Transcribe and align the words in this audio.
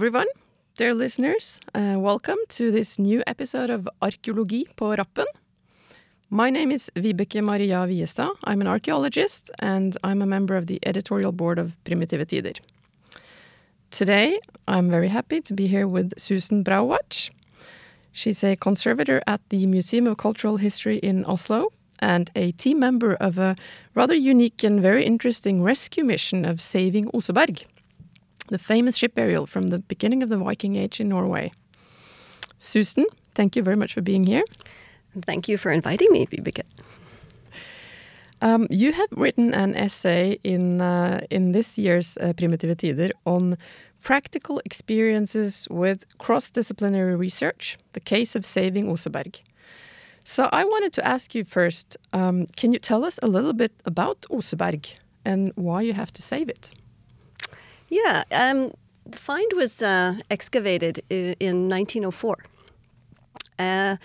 Everyone, 0.00 0.28
dear 0.78 0.94
listeners. 0.94 1.60
Uh, 1.74 1.96
welcome 1.98 2.38
to 2.48 2.70
this 2.70 2.98
new 2.98 3.22
episode 3.26 3.68
of 3.68 3.86
Arkeologi 4.00 4.64
på 4.74 4.96
Rappen. 4.96 5.26
My 6.30 6.48
name 6.48 6.72
is 6.72 6.90
Vibeke 6.96 7.42
Maria 7.42 7.86
Viestad. 7.86 8.30
I'm 8.44 8.62
an 8.62 8.66
archaeologist 8.66 9.50
and 9.58 9.98
I'm 10.02 10.22
a 10.22 10.26
member 10.26 10.56
of 10.56 10.68
the 10.68 10.78
editorial 10.86 11.32
board 11.32 11.58
of 11.58 11.76
Primitive 11.84 12.26
Tider. 12.26 12.58
Today, 13.90 14.38
I'm 14.66 14.88
very 14.88 15.08
happy 15.08 15.42
to 15.42 15.52
be 15.52 15.66
here 15.66 15.86
with 15.86 16.18
Susan 16.18 16.64
Braovac. 16.64 17.28
She's 18.10 18.42
a 18.42 18.56
conservator 18.56 19.20
at 19.26 19.42
the 19.50 19.66
Museum 19.66 20.06
of 20.06 20.16
Cultural 20.16 20.56
History 20.56 20.96
in 20.96 21.26
Oslo 21.26 21.74
and 21.98 22.30
a 22.34 22.52
team 22.52 22.78
member 22.78 23.16
of 23.20 23.36
a 23.36 23.54
rather 23.94 24.14
unique 24.14 24.64
and 24.64 24.80
very 24.80 25.04
interesting 25.04 25.62
rescue 25.62 26.04
mission 26.04 26.46
of 26.46 26.58
saving 26.58 27.10
Oseberg, 27.12 27.66
the 28.50 28.58
famous 28.58 28.96
ship 28.96 29.14
burial 29.14 29.46
from 29.46 29.68
the 29.68 29.78
beginning 29.78 30.22
of 30.22 30.28
the 30.28 30.36
Viking 30.36 30.76
Age 30.76 31.00
in 31.00 31.08
Norway. 31.08 31.52
Susan, 32.58 33.06
thank 33.34 33.56
you 33.56 33.62
very 33.62 33.76
much 33.76 33.94
for 33.94 34.02
being 34.02 34.24
here. 34.26 34.44
And 35.14 35.24
thank 35.24 35.48
you 35.48 35.58
for 35.58 35.72
inviting 35.72 36.12
me, 36.12 36.26
Vibeke. 36.26 36.62
Um, 38.42 38.66
you 38.70 38.92
have 38.92 39.08
written 39.12 39.54
an 39.54 39.74
essay 39.74 40.38
in 40.44 40.80
uh, 40.80 41.20
in 41.30 41.52
this 41.52 41.78
year's 41.78 42.16
uh, 42.18 42.32
Primitive 42.32 42.76
Tider 42.76 43.10
on 43.24 43.56
practical 44.02 44.60
experiences 44.64 45.68
with 45.70 46.04
cross-disciplinary 46.18 47.16
research, 47.16 47.76
the 47.92 48.00
case 48.00 48.34
of 48.34 48.46
saving 48.46 48.86
Oseberg. 48.86 49.40
So 50.24 50.48
I 50.52 50.64
wanted 50.64 50.92
to 50.94 51.06
ask 51.06 51.34
you 51.34 51.44
first, 51.44 51.96
um, 52.12 52.46
can 52.56 52.72
you 52.72 52.78
tell 52.78 53.04
us 53.04 53.18
a 53.22 53.26
little 53.26 53.52
bit 53.52 53.72
about 53.84 54.26
Oseberg 54.30 54.86
and 55.24 55.52
why 55.54 55.82
you 55.82 55.92
have 55.92 56.12
to 56.12 56.22
save 56.22 56.48
it? 56.48 56.72
Yeah, 57.90 58.22
um, 58.30 58.70
the 59.04 59.18
find 59.18 59.52
was 59.54 59.82
uh, 59.82 60.14
excavated 60.30 61.02
in, 61.10 61.34
in 61.40 61.68
1904. 61.68 62.38
Uh, 63.58 63.96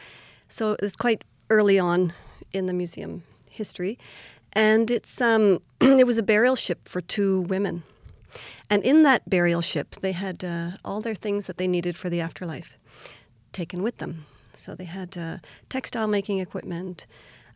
so 0.47 0.75
it's 0.81 0.95
quite 0.95 1.23
early 1.49 1.79
on 1.79 2.11
in 2.51 2.65
the 2.65 2.73
museum 2.73 3.23
history. 3.47 3.97
And 4.53 4.89
it's 4.89 5.21
um, 5.21 5.59
it 5.81 6.07
was 6.07 6.17
a 6.17 6.23
burial 6.23 6.55
ship 6.55 6.87
for 6.87 6.99
two 6.99 7.41
women. 7.41 7.83
And 8.69 8.83
in 8.83 9.03
that 9.03 9.29
burial 9.29 9.61
ship, 9.61 9.95
they 10.01 10.11
had 10.11 10.43
uh, 10.43 10.71
all 10.83 10.99
their 10.99 11.15
things 11.15 11.45
that 11.45 11.57
they 11.57 11.67
needed 11.67 11.95
for 11.95 12.09
the 12.09 12.19
afterlife 12.19 12.77
taken 13.51 13.83
with 13.83 13.97
them. 13.97 14.25
So 14.53 14.73
they 14.75 14.85
had 14.85 15.17
uh, 15.17 15.37
textile 15.69 16.07
making 16.07 16.39
equipment, 16.39 17.05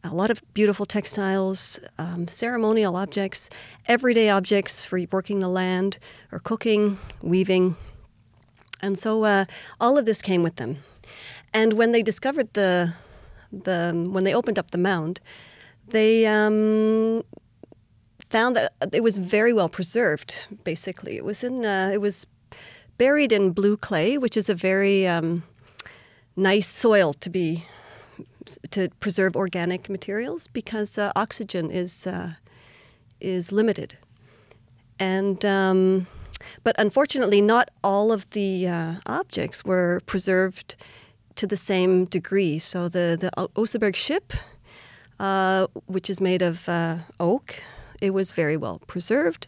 a 0.04 0.14
lot 0.14 0.32
of 0.32 0.42
beautiful 0.54 0.86
textiles, 0.86 1.80
um, 1.98 2.28
ceremonial 2.28 2.96
objects, 2.96 3.50
everyday 3.88 4.30
objects 4.30 4.84
for 4.84 5.00
working 5.12 5.40
the 5.40 5.50
land 5.50 6.00
or 6.32 6.40
cooking, 6.40 6.98
weaving. 7.22 7.76
And 8.82 8.98
so 8.98 9.24
uh, 9.26 9.46
all 9.80 9.98
of 9.98 10.06
this 10.06 10.22
came 10.22 10.42
with 10.42 10.56
them. 10.56 10.78
And 11.54 11.74
when 11.74 11.92
they 11.92 12.02
discovered 12.02 12.54
the, 12.54 12.94
the 13.52 14.08
when 14.10 14.24
they 14.24 14.34
opened 14.34 14.58
up 14.60 14.72
the 14.72 14.78
mound, 14.78 15.20
they 15.88 16.26
um, 16.26 17.24
found 18.30 18.56
that 18.56 18.74
it 18.94 19.04
was 19.04 19.18
very 19.18 19.52
well 19.52 19.70
preserved. 19.70 20.48
Basically, 20.64 21.18
it 21.18 21.26
was 21.26 21.44
in 21.44 21.66
uh, 21.66 21.90
it 21.92 21.98
was 21.98 22.28
buried 22.98 23.32
in 23.32 23.52
blue 23.52 23.76
clay, 23.76 24.18
which 24.18 24.38
is 24.38 24.50
a 24.50 24.56
very 24.56 25.08
um, 25.08 25.44
nice 26.36 26.68
soil 26.68 27.14
to 27.14 27.30
be 27.30 27.66
to 28.72 28.90
preserve 29.00 29.36
organic 29.36 29.90
materials 29.90 30.48
because 30.48 30.98
uh, 30.98 31.12
oxygen 31.16 31.70
is 31.72 32.08
uh, 32.08 32.34
is 33.20 33.52
limited, 33.52 33.98
and 35.00 35.44
um, 35.46 36.08
but 36.64 36.76
unfortunately, 36.80 37.42
not 37.42 37.70
all 37.84 38.12
of 38.12 38.30
the 38.32 38.68
uh, 38.68 38.94
objects 39.06 39.66
were 39.66 40.00
preserved 40.06 40.76
to 41.36 41.48
the 41.48 41.58
same 41.58 42.06
degree. 42.06 42.60
So 42.60 42.90
the 42.90 43.18
the 43.20 43.32
Oseberg 43.56 43.96
ship, 43.96 44.34
uh, 45.20 45.68
which 45.86 46.10
is 46.10 46.22
made 46.22 46.42
of 46.42 46.70
uh, 46.70 46.98
oak, 47.20 47.62
it 48.02 48.12
was 48.12 48.32
very 48.32 48.58
well 48.58 48.80
preserved, 48.88 49.48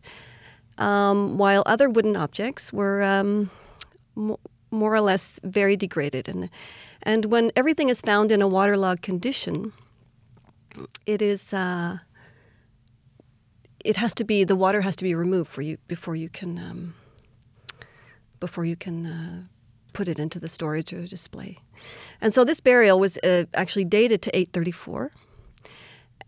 um, 0.77 1.37
while 1.37 1.63
other 1.65 1.89
wooden 1.89 2.15
objects 2.15 2.73
were. 2.73 3.03
Um, 3.03 3.49
more 4.71 4.95
or 4.95 5.01
less 5.01 5.39
very 5.43 5.75
degraded. 5.75 6.27
And, 6.29 6.49
and 7.03 7.25
when 7.25 7.51
everything 7.55 7.89
is 7.89 8.01
found 8.01 8.31
in 8.31 8.41
a 8.41 8.47
waterlogged 8.47 9.01
condition, 9.01 9.73
it 11.05 11.21
is 11.21 11.53
uh, 11.53 11.99
it 13.83 13.97
has 13.97 14.13
to 14.15 14.23
be 14.23 14.43
the 14.43 14.55
water 14.55 14.81
has 14.81 14.95
to 14.97 15.03
be 15.03 15.15
removed 15.15 15.49
for 15.49 15.61
you 15.61 15.77
before 15.87 16.15
you 16.15 16.29
can 16.29 16.59
um, 16.59 16.95
before 18.39 18.65
you 18.65 18.75
can 18.75 19.05
uh, 19.05 19.43
put 19.93 20.07
it 20.07 20.19
into 20.19 20.39
the 20.39 20.47
storage 20.47 20.93
or 20.93 21.05
display. 21.05 21.57
And 22.21 22.33
so 22.33 22.43
this 22.43 22.59
burial 22.59 22.99
was 22.99 23.17
uh, 23.19 23.45
actually 23.53 23.85
dated 23.85 24.21
to 24.23 24.35
834. 24.35 25.11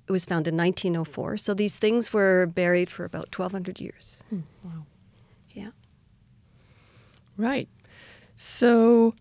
It 0.05 0.11
was 0.11 0.25
found 0.25 0.47
in 0.47 0.57
1904. 0.57 1.37
So 1.37 1.53
these 1.53 1.77
things 1.77 2.11
were 2.11 2.45
buried 2.45 2.89
for 2.89 3.05
about 3.05 3.37
1,200 3.37 3.79
years. 3.79 4.21
Hmm, 4.29 4.41
wow. 4.63 4.85
Yeah. 5.51 5.69
Right. 7.37 7.69
So 8.35 9.15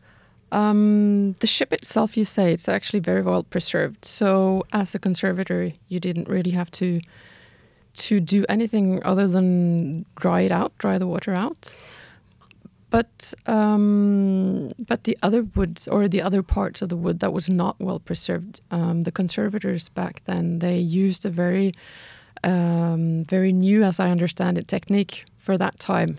um, 0.53 1.33
the 1.41 1.47
ship 1.47 1.73
itself, 1.73 2.17
you 2.17 2.25
say, 2.25 2.53
it's 2.53 2.69
actually 2.69 3.01
very 3.01 3.23
well 3.23 3.43
preserved. 3.43 4.05
So 4.05 4.63
as 4.73 4.95
a 4.95 4.99
conservator, 4.99 5.73
you 5.89 5.99
didn't 5.99 6.29
really 6.29 6.53
have 6.53 6.71
to 6.73 7.01
to 7.95 8.21
do 8.21 8.43
anything 8.49 9.05
other 9.05 9.29
than 9.29 10.07
dry 10.17 10.41
it 10.43 10.53
out, 10.53 10.73
dry 10.79 10.97
the 10.97 11.07
water 11.07 11.35
out. 11.35 11.75
But 12.91 13.35
um, 13.47 14.71
but 14.79 15.05
the 15.05 15.17
other 15.23 15.43
woods 15.43 15.89
or 15.89 16.09
the 16.09 16.21
other 16.21 16.43
parts 16.43 16.83
of 16.83 16.91
the 16.91 16.97
wood 16.97 17.21
that 17.21 17.33
was 17.33 17.49
not 17.49 17.81
well 17.81 17.99
preserved, 17.99 18.61
um, 18.71 19.03
the 19.05 19.13
conservators 19.13 19.89
back 19.89 20.23
then 20.25 20.59
they 20.59 20.77
used 20.77 21.25
a 21.25 21.31
very 21.31 21.73
um, 22.45 23.25
very 23.25 23.53
new, 23.53 23.83
as 23.83 23.99
I 24.01 24.11
understand 24.11 24.59
it, 24.59 24.69
technique 24.69 25.25
for 25.39 25.57
that 25.57 25.79
time, 25.79 26.19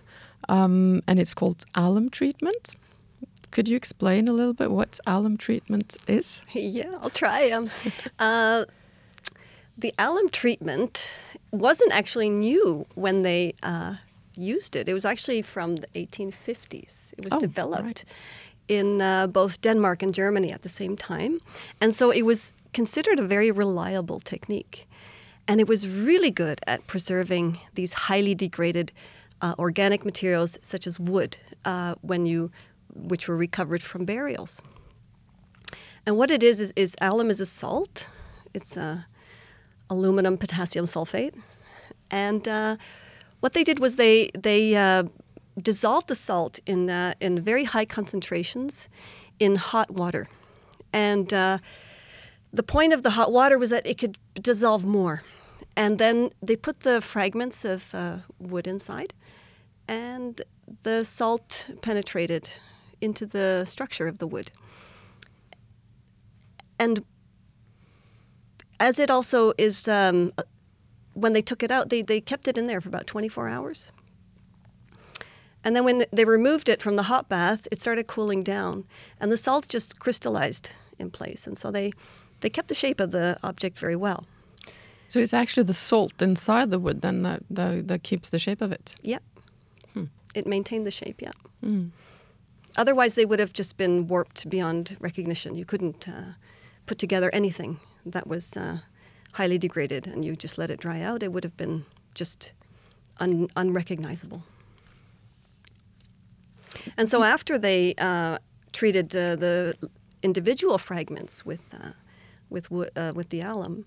um, 0.50 1.03
and 1.07 1.19
it's 1.19 1.35
called 1.35 1.65
alum 1.75 2.09
treatment. 2.09 2.75
Could 3.53 3.69
you 3.69 3.77
explain 3.77 4.27
a 4.27 4.33
little 4.33 4.55
bit 4.55 4.71
what 4.71 4.99
alum 5.05 5.37
treatment 5.37 5.95
is? 6.07 6.41
Yeah, 6.53 6.97
I'll 7.03 7.11
try. 7.11 7.51
Um, 7.51 7.69
uh, 8.19 8.65
the 9.77 9.93
alum 9.99 10.29
treatment 10.29 11.07
wasn't 11.51 11.91
actually 11.91 12.29
new 12.29 12.87
when 12.95 13.21
they 13.21 13.53
uh, 13.61 13.97
used 14.35 14.75
it. 14.75 14.89
It 14.89 14.93
was 14.93 15.05
actually 15.05 15.43
from 15.43 15.75
the 15.75 15.87
1850s. 15.93 17.13
It 17.15 17.25
was 17.25 17.33
oh, 17.33 17.39
developed 17.39 17.83
right. 17.83 18.05
in 18.67 19.01
uh, 19.03 19.27
both 19.27 19.61
Denmark 19.61 20.01
and 20.01 20.15
Germany 20.15 20.51
at 20.51 20.63
the 20.63 20.69
same 20.69 20.97
time. 20.97 21.39
And 21.79 21.93
so 21.93 22.09
it 22.09 22.23
was 22.23 22.53
considered 22.73 23.19
a 23.19 23.27
very 23.27 23.51
reliable 23.51 24.19
technique. 24.19 24.87
And 25.47 25.59
it 25.59 25.67
was 25.67 25.87
really 25.87 26.31
good 26.31 26.59
at 26.65 26.87
preserving 26.87 27.59
these 27.75 27.93
highly 27.93 28.33
degraded 28.33 28.91
uh, 29.43 29.53
organic 29.59 30.05
materials 30.05 30.57
such 30.63 30.87
as 30.87 30.99
wood 30.99 31.37
uh, 31.65 31.93
when 32.01 32.25
you 32.25 32.49
which 32.95 33.27
were 33.27 33.37
recovered 33.37 33.81
from 33.81 34.05
burials. 34.05 34.61
And 36.05 36.17
what 36.17 36.29
it 36.31 36.43
is 36.43 36.59
is, 36.59 36.73
is 36.75 36.95
alum 37.01 37.29
is 37.29 37.39
a 37.39 37.45
salt. 37.45 38.09
It's 38.53 38.77
a 38.77 39.07
aluminum 39.89 40.37
potassium 40.37 40.85
sulfate, 40.85 41.33
and 42.09 42.47
uh, 42.47 42.77
what 43.39 43.53
they 43.53 43.63
did 43.63 43.79
was 43.79 43.95
they 43.95 44.29
they 44.37 44.75
uh, 44.75 45.03
dissolved 45.61 46.07
the 46.07 46.15
salt 46.15 46.59
in 46.65 46.89
uh, 46.89 47.13
in 47.19 47.41
very 47.41 47.63
high 47.63 47.85
concentrations 47.85 48.89
in 49.39 49.56
hot 49.56 49.91
water, 49.91 50.27
and 50.91 51.33
uh, 51.33 51.57
the 52.51 52.63
point 52.63 52.94
of 52.94 53.01
the 53.01 53.12
hot 53.12 53.31
water 53.31 53.57
was 53.57 53.69
that 53.69 53.85
it 53.85 53.97
could 53.97 54.18
dissolve 54.41 54.85
more, 54.85 55.23
and 55.75 55.97
then 55.97 56.29
they 56.41 56.56
put 56.56 56.81
the 56.81 57.01
fragments 57.01 57.65
of 57.65 57.95
uh, 57.95 58.18
wood 58.39 58.68
inside, 58.68 59.13
and 59.88 60.41
the 60.83 61.03
salt 61.03 61.69
penetrated 61.81 62.50
into 63.03 63.25
the 63.25 63.65
structure 63.65 64.07
of 64.07 64.17
the 64.17 64.27
wood. 64.27 64.51
And 66.79 67.03
as 68.79 69.00
it 69.00 69.11
also 69.11 69.53
is, 69.57 69.88
um, 69.88 70.31
when 71.13 71.33
they 71.33 71.41
took 71.41 71.63
it 71.63 71.71
out, 71.71 71.89
they, 71.89 72.01
they 72.01 72.19
kept 72.19 72.47
it 72.47 72.57
in 72.57 72.67
there 72.67 72.81
for 72.81 72.89
about 72.89 73.07
24 73.07 73.47
hours. 73.47 73.91
And 75.63 75.75
then 75.75 75.85
when 75.85 76.05
they 76.11 76.25
removed 76.25 76.67
it 76.67 76.81
from 76.81 76.95
the 76.97 77.03
hot 77.03 77.29
bath, 77.29 77.67
it 77.71 77.79
started 77.79 78.07
cooling 78.07 78.44
down, 78.44 78.83
and 79.19 79.31
the 79.31 79.38
salt 79.38 79.69
just 79.69 79.99
crystallized 79.99 80.71
in 80.99 81.09
place. 81.09 81.47
And 81.47 81.57
so 81.57 81.71
they, 81.71 81.94
they 82.41 82.49
kept 82.49 82.67
the 82.67 82.75
shape 82.75 82.99
of 82.99 83.11
the 83.11 83.38
object 83.44 83.79
very 83.79 83.95
well. 83.95 84.25
So 85.07 85.19
it's 85.19 85.33
actually 85.33 85.63
the 85.63 85.73
salt 85.73 86.21
inside 86.21 86.71
the 86.71 86.79
wood 86.79 87.01
then 87.01 87.21
that, 87.21 87.44
that, 87.49 87.88
that 87.88 88.03
keeps 88.03 88.29
the 88.29 88.39
shape 88.39 88.61
of 88.61 88.71
it? 88.71 88.95
Yeah. 89.01 89.19
Hmm. 89.94 90.06
It 90.35 90.47
maintained 90.47 90.85
the 90.85 90.91
shape, 90.91 91.21
yeah. 91.21 91.31
Mm. 91.63 91.91
Otherwise, 92.77 93.13
they 93.13 93.25
would 93.25 93.39
have 93.39 93.53
just 93.53 93.77
been 93.77 94.07
warped 94.07 94.49
beyond 94.49 94.97
recognition. 94.99 95.55
You 95.55 95.65
couldn't 95.65 96.07
uh, 96.07 96.33
put 96.85 96.97
together 96.97 97.29
anything 97.31 97.79
that 98.05 98.27
was 98.27 98.57
uh, 98.57 98.79
highly 99.33 99.57
degraded 99.57 100.07
and 100.07 100.25
you 100.25 100.35
just 100.35 100.57
let 100.57 100.69
it 100.69 100.79
dry 100.79 101.01
out. 101.01 101.23
It 101.23 101.31
would 101.31 101.43
have 101.43 101.57
been 101.57 101.85
just 102.15 102.53
un- 103.19 103.47
unrecognizable. 103.55 104.43
And 106.97 107.07
so 107.07 107.23
after 107.23 107.59
they 107.59 107.93
uh, 107.97 108.39
treated 108.71 109.15
uh, 109.15 109.35
the 109.35 109.73
individual 110.21 110.77
fragments 110.77 111.45
with 111.45 111.73
uh, 111.73 111.91
with 112.49 112.71
uh, 112.71 113.13
with 113.15 113.29
the 113.29 113.41
alum, 113.41 113.85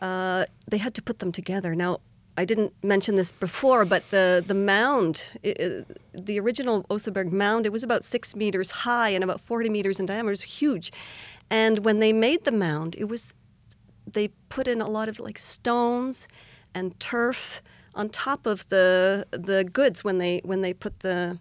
they 0.00 0.78
had 0.78 0.94
to 0.94 1.02
put 1.02 1.18
them 1.18 1.32
together. 1.32 1.74
Now, 1.74 2.00
I 2.38 2.44
didn't 2.44 2.72
mention 2.84 3.16
this 3.16 3.32
before, 3.32 3.84
but 3.84 4.08
the 4.10 4.44
the 4.46 4.54
mound, 4.54 5.32
i 5.44 5.54
i 5.60 5.84
the 6.28 6.38
original 6.38 6.84
Oseberg 6.84 7.32
mound, 7.32 7.66
it 7.66 7.72
was 7.72 7.82
about 7.82 8.04
six 8.04 8.36
meters 8.36 8.70
high 8.86 9.10
and 9.16 9.24
about 9.24 9.40
forty 9.40 9.68
meters 9.68 9.98
in 10.00 10.06
diameter. 10.06 10.30
It 10.30 10.38
was 10.40 10.60
huge, 10.60 10.92
and 11.50 11.84
when 11.86 11.98
they 11.98 12.12
made 12.12 12.44
the 12.44 12.52
mound, 12.52 12.94
it 12.96 13.08
was 13.08 13.34
they 14.12 14.28
put 14.48 14.66
in 14.68 14.80
a 14.80 14.88
lot 14.88 15.08
of 15.08 15.18
like 15.18 15.38
stones 15.38 16.28
and 16.74 16.98
turf 17.00 17.60
on 17.94 18.08
top 18.08 18.46
of 18.46 18.68
the 18.68 19.26
the 19.32 19.64
goods 19.64 20.04
when 20.04 20.18
they 20.18 20.40
when 20.44 20.60
they 20.62 20.72
put 20.72 21.00
the 21.00 21.38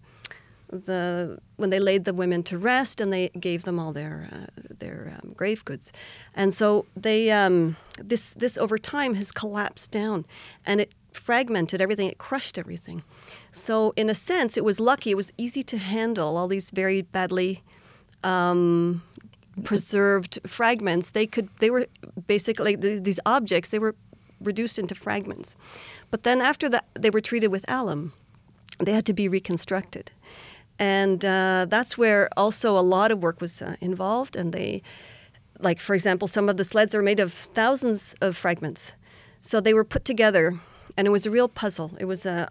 the 0.88 1.38
when 1.58 1.70
they 1.70 1.80
laid 1.80 2.06
the 2.06 2.14
women 2.14 2.42
to 2.44 2.58
rest 2.58 3.02
and 3.02 3.14
they 3.14 3.30
gave 3.40 3.62
them 3.64 3.78
all 3.80 3.94
their 3.94 4.30
uh, 4.32 4.48
their 4.80 5.00
um, 5.16 5.34
grave 5.34 5.64
goods, 5.64 5.94
and 6.34 6.54
so 6.54 6.86
they 6.96 7.30
um, 7.30 7.76
this 8.08 8.34
this 8.34 8.58
over 8.58 8.78
time 8.78 9.16
has 9.16 9.32
collapsed 9.32 9.92
down, 9.92 10.26
and 10.66 10.82
it 10.82 10.94
fragmented 11.12 11.82
everything. 11.82 12.10
It 12.10 12.18
crushed 12.18 12.58
everything. 12.58 13.04
So 13.52 13.94
in 13.96 14.10
a 14.10 14.16
sense, 14.16 14.58
it 14.58 14.64
was 14.64 14.80
lucky. 14.80 15.12
It 15.12 15.18
was 15.18 15.32
easy 15.38 15.64
to 15.64 15.78
handle 15.78 16.38
all 16.38 16.48
these 16.48 16.72
very 16.72 17.02
badly 17.02 17.64
um, 18.24 19.04
preserved 19.64 20.40
fragments. 20.46 21.12
They 21.12 21.28
could 21.28 21.50
they 21.60 21.70
were 21.70 21.88
basically 22.28 22.78
th- 22.78 23.04
these 23.04 23.20
objects. 23.26 23.70
They 23.70 23.80
were 23.80 23.96
reduced 24.42 24.78
into 24.78 24.96
fragments, 24.96 25.56
but 26.12 26.24
then 26.24 26.42
after 26.42 26.70
that, 26.70 26.86
they 26.94 27.10
were 27.10 27.22
treated 27.22 27.48
with 27.48 27.66
alum. 27.68 28.14
They 28.80 28.94
had 28.94 29.06
to 29.08 29.14
be 29.14 29.28
reconstructed 29.28 30.12
and 30.80 31.26
uh, 31.26 31.66
that's 31.70 31.98
where 31.98 32.30
also 32.38 32.78
a 32.78 32.82
lot 32.82 33.12
of 33.12 33.22
work 33.22 33.42
was 33.42 33.62
uh, 33.62 33.76
involved 33.82 34.36
and 34.36 34.54
they 34.54 34.82
like 35.60 35.80
for 35.80 35.94
example 35.96 36.28
some 36.28 36.50
of 36.50 36.58
the 36.58 36.64
sleds 36.64 36.94
are 36.96 37.02
made 37.02 37.20
of 37.20 37.34
thousands 37.34 38.16
of 38.22 38.36
fragments. 38.36 38.94
So 39.42 39.60
they 39.60 39.74
were 39.74 39.84
put 39.84 40.06
together 40.06 40.60
and 40.96 41.08
it 41.08 41.12
was 41.12 41.26
a 41.26 41.32
real 41.32 41.48
puzzle. 41.48 41.92
It 42.00 42.06
was 42.06 42.26
an 42.26 42.50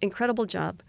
incredible 0.00 0.46
job. 0.46 0.82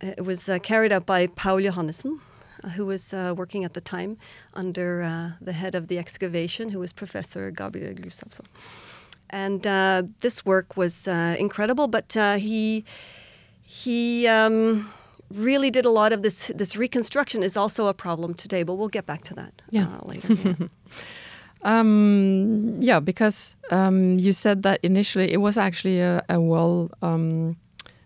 It 0.00 0.24
was 0.24 0.48
uh, 0.48 0.58
carried 0.58 0.92
out 0.92 1.06
by 1.06 1.26
paul 1.26 1.56
johannessen 1.56 2.20
uh, 2.64 2.68
who 2.70 2.86
was 2.86 3.12
uh, 3.12 3.34
working 3.36 3.64
at 3.64 3.74
the 3.74 3.80
time 3.80 4.16
under 4.54 5.02
uh, 5.02 5.30
the 5.40 5.52
head 5.52 5.74
of 5.74 5.88
the 5.88 5.98
excavation 5.98 6.70
who 6.70 6.78
was 6.78 6.92
professor 6.92 7.50
gabriel 7.50 7.94
gustafson. 7.94 8.46
And 9.32 9.62
this 10.20 10.44
work 10.44 10.76
was 10.76 11.06
incredible 11.06 11.86
but 11.86 12.12
he 12.38 12.84
he 13.62 14.26
um, 14.26 14.90
really 15.34 15.70
did 15.70 15.86
a 15.86 15.90
lot 15.90 16.12
of 16.12 16.22
this. 16.22 16.52
This 16.56 16.76
reconstruction 16.76 17.42
is 17.42 17.56
also 17.56 17.86
a 17.86 17.94
problem 17.94 18.34
today, 18.34 18.62
but 18.64 18.74
we'll 18.74 18.88
get 18.92 19.06
back 19.06 19.22
to 19.22 19.34
that 19.34 19.52
Yeah. 19.70 19.86
uh, 19.86 20.00
later. 20.06 20.28
Yeah. 20.44 20.68
Um, 21.62 22.76
yeah, 22.80 23.00
because 23.00 23.54
um, 23.70 24.18
you 24.18 24.32
said 24.32 24.62
that 24.62 24.80
initially 24.82 25.30
it 25.32 25.40
was 25.40 25.56
actually 25.58 26.00
a, 26.00 26.22
a 26.28 26.40
well 26.40 26.90
um, 27.02 27.56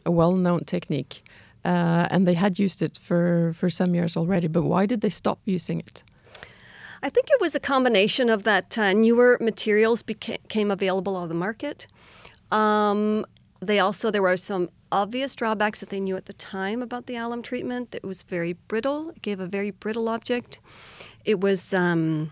a 0.05 0.11
well 0.11 0.35
known 0.37 0.65
technique, 0.65 1.23
uh, 1.65 2.09
and 2.11 2.27
they 2.27 2.35
had 2.35 2.59
used 2.59 2.83
it 2.83 2.99
for 3.01 3.53
for 3.57 3.71
some 3.71 3.95
years 3.95 4.17
already. 4.17 4.49
But 4.49 4.63
why 4.65 4.87
did 4.87 5.01
they 5.03 5.11
stop 5.11 5.39
using 5.45 5.79
it? 5.81 6.03
I 7.03 7.11
think 7.11 7.27
it 7.31 7.41
was 7.41 7.55
a 7.55 7.61
combination 7.61 8.29
of 8.29 8.43
that 8.43 8.77
uh, 8.79 8.93
newer 8.93 9.39
materials 9.41 10.03
beca- 10.03 10.43
became 10.43 10.71
available 10.73 11.15
on 11.17 11.29
the 11.29 11.35
market. 11.35 11.87
Um, 12.51 13.25
they 13.65 13.79
also 13.79 14.11
there 14.11 14.23
were 14.23 14.37
some 14.37 14.69
obvious 14.93 15.35
drawbacks 15.35 15.81
that 15.81 15.91
they 15.91 16.01
knew 16.01 16.17
at 16.17 16.27
the 16.27 16.33
time 16.33 16.83
about 16.83 17.07
the 17.07 17.17
alum 17.17 17.43
treatment. 17.43 17.95
It 17.95 18.05
was 18.05 18.23
very 18.23 18.55
brittle. 18.69 19.11
It 19.11 19.23
gave 19.23 19.41
a 19.41 19.47
very 19.47 19.71
brittle 19.71 20.09
object. 20.09 20.61
It 21.25 21.41
was 21.41 21.75
um, 21.75 22.31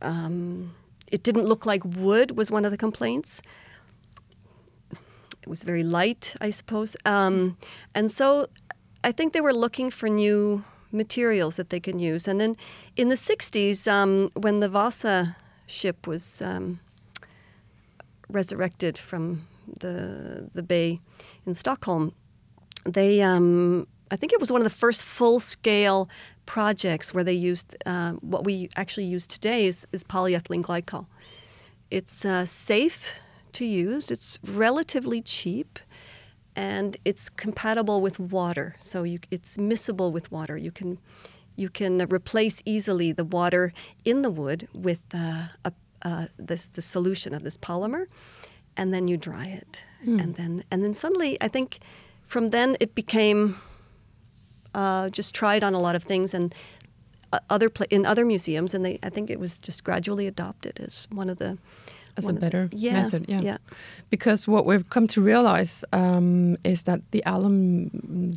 um, 0.00 0.74
it 1.10 1.22
didn't 1.22 1.44
look 1.44 1.66
like 1.66 1.84
wood 1.84 2.36
was 2.36 2.50
one 2.50 2.64
of 2.64 2.70
the 2.70 2.78
complaints. 2.78 3.42
It 5.42 5.48
was 5.48 5.62
very 5.62 5.82
light, 5.82 6.34
I 6.40 6.50
suppose, 6.50 6.96
um, 7.06 7.56
and 7.94 8.10
so 8.10 8.46
I 9.02 9.10
think 9.10 9.32
they 9.32 9.40
were 9.40 9.54
looking 9.54 9.90
for 9.90 10.08
new 10.08 10.64
materials 10.92 11.56
that 11.56 11.70
they 11.70 11.80
can 11.80 11.98
use. 11.98 12.28
And 12.28 12.40
then 12.40 12.56
in 12.96 13.08
the 13.08 13.14
60s, 13.14 13.90
um, 13.90 14.30
when 14.34 14.60
the 14.60 14.68
Vasa 14.68 15.36
ship 15.66 16.06
was 16.06 16.42
um, 16.42 16.80
resurrected 18.28 18.98
from 18.98 19.46
the 19.80 20.48
the 20.54 20.62
bay 20.62 21.00
in 21.46 21.54
Stockholm, 21.54 22.12
they 22.84 23.20
um, 23.20 23.86
I 24.10 24.16
think 24.16 24.32
it 24.32 24.40
was 24.40 24.50
one 24.50 24.60
of 24.60 24.64
the 24.64 24.76
first 24.76 25.04
full 25.04 25.40
scale 25.40 26.08
projects 26.46 27.14
where 27.14 27.24
they 27.24 27.32
used 27.32 27.76
uh, 27.86 28.12
what 28.14 28.44
we 28.44 28.68
actually 28.76 29.06
use 29.06 29.26
today 29.26 29.66
is, 29.66 29.86
is 29.92 30.02
polyethylene 30.02 30.62
glycol. 30.62 31.06
It's 31.90 32.24
uh, 32.24 32.44
safe 32.44 33.20
to 33.52 33.64
use. 33.64 34.10
It's 34.10 34.38
relatively 34.44 35.22
cheap, 35.22 35.78
and 36.56 36.96
it's 37.04 37.28
compatible 37.28 38.00
with 38.00 38.18
water. 38.18 38.76
So 38.80 39.04
you, 39.04 39.18
it's 39.30 39.56
miscible 39.56 40.12
with 40.12 40.30
water. 40.32 40.56
You 40.56 40.72
can 40.72 40.98
you 41.56 41.68
can 41.68 42.00
replace 42.10 42.62
easily 42.64 43.12
the 43.12 43.24
water 43.24 43.72
in 44.04 44.22
the 44.22 44.30
wood 44.30 44.66
with 44.72 45.00
uh, 45.12 45.48
a, 45.64 45.72
uh, 46.02 46.26
this, 46.38 46.66
the 46.72 46.80
solution 46.80 47.34
of 47.34 47.42
this 47.42 47.58
polymer, 47.58 48.06
and 48.76 48.92
then 48.92 49.08
you 49.08 49.16
dry 49.16 49.46
it, 49.46 49.82
and 50.06 50.34
then 50.36 50.62
and 50.70 50.82
then 50.82 50.94
suddenly 50.94 51.36
I 51.40 51.48
think 51.48 51.78
from 52.26 52.48
then 52.50 52.76
it 52.80 52.94
became 52.94 53.56
uh, 54.74 55.10
just 55.10 55.34
tried 55.34 55.64
on 55.64 55.74
a 55.74 55.80
lot 55.80 55.94
of 55.96 56.02
things 56.04 56.34
and 56.34 56.54
uh, 57.32 57.38
other 57.50 57.68
pla- 57.70 57.86
in 57.90 58.06
other 58.06 58.24
museums, 58.24 58.74
and 58.74 58.84
they 58.84 58.98
I 59.02 59.10
think 59.10 59.30
it 59.30 59.38
was 59.40 59.58
just 59.58 59.84
gradually 59.84 60.26
adopted 60.26 60.80
as 60.80 61.06
one 61.12 61.30
of 61.32 61.38
the 61.38 61.58
As 62.16 62.24
a 62.26 62.28
of 62.28 62.34
the- 62.34 62.40
better 62.40 62.68
yeah, 62.72 63.02
method, 63.02 63.24
yeah. 63.28 63.40
yeah. 63.42 63.56
Because 64.10 64.46
what 64.50 64.64
we've 64.66 64.88
come 64.90 65.06
to 65.08 65.20
realize 65.22 65.84
um, 65.92 66.56
is 66.64 66.82
that 66.84 67.00
the 67.10 67.22
alum 67.26 67.90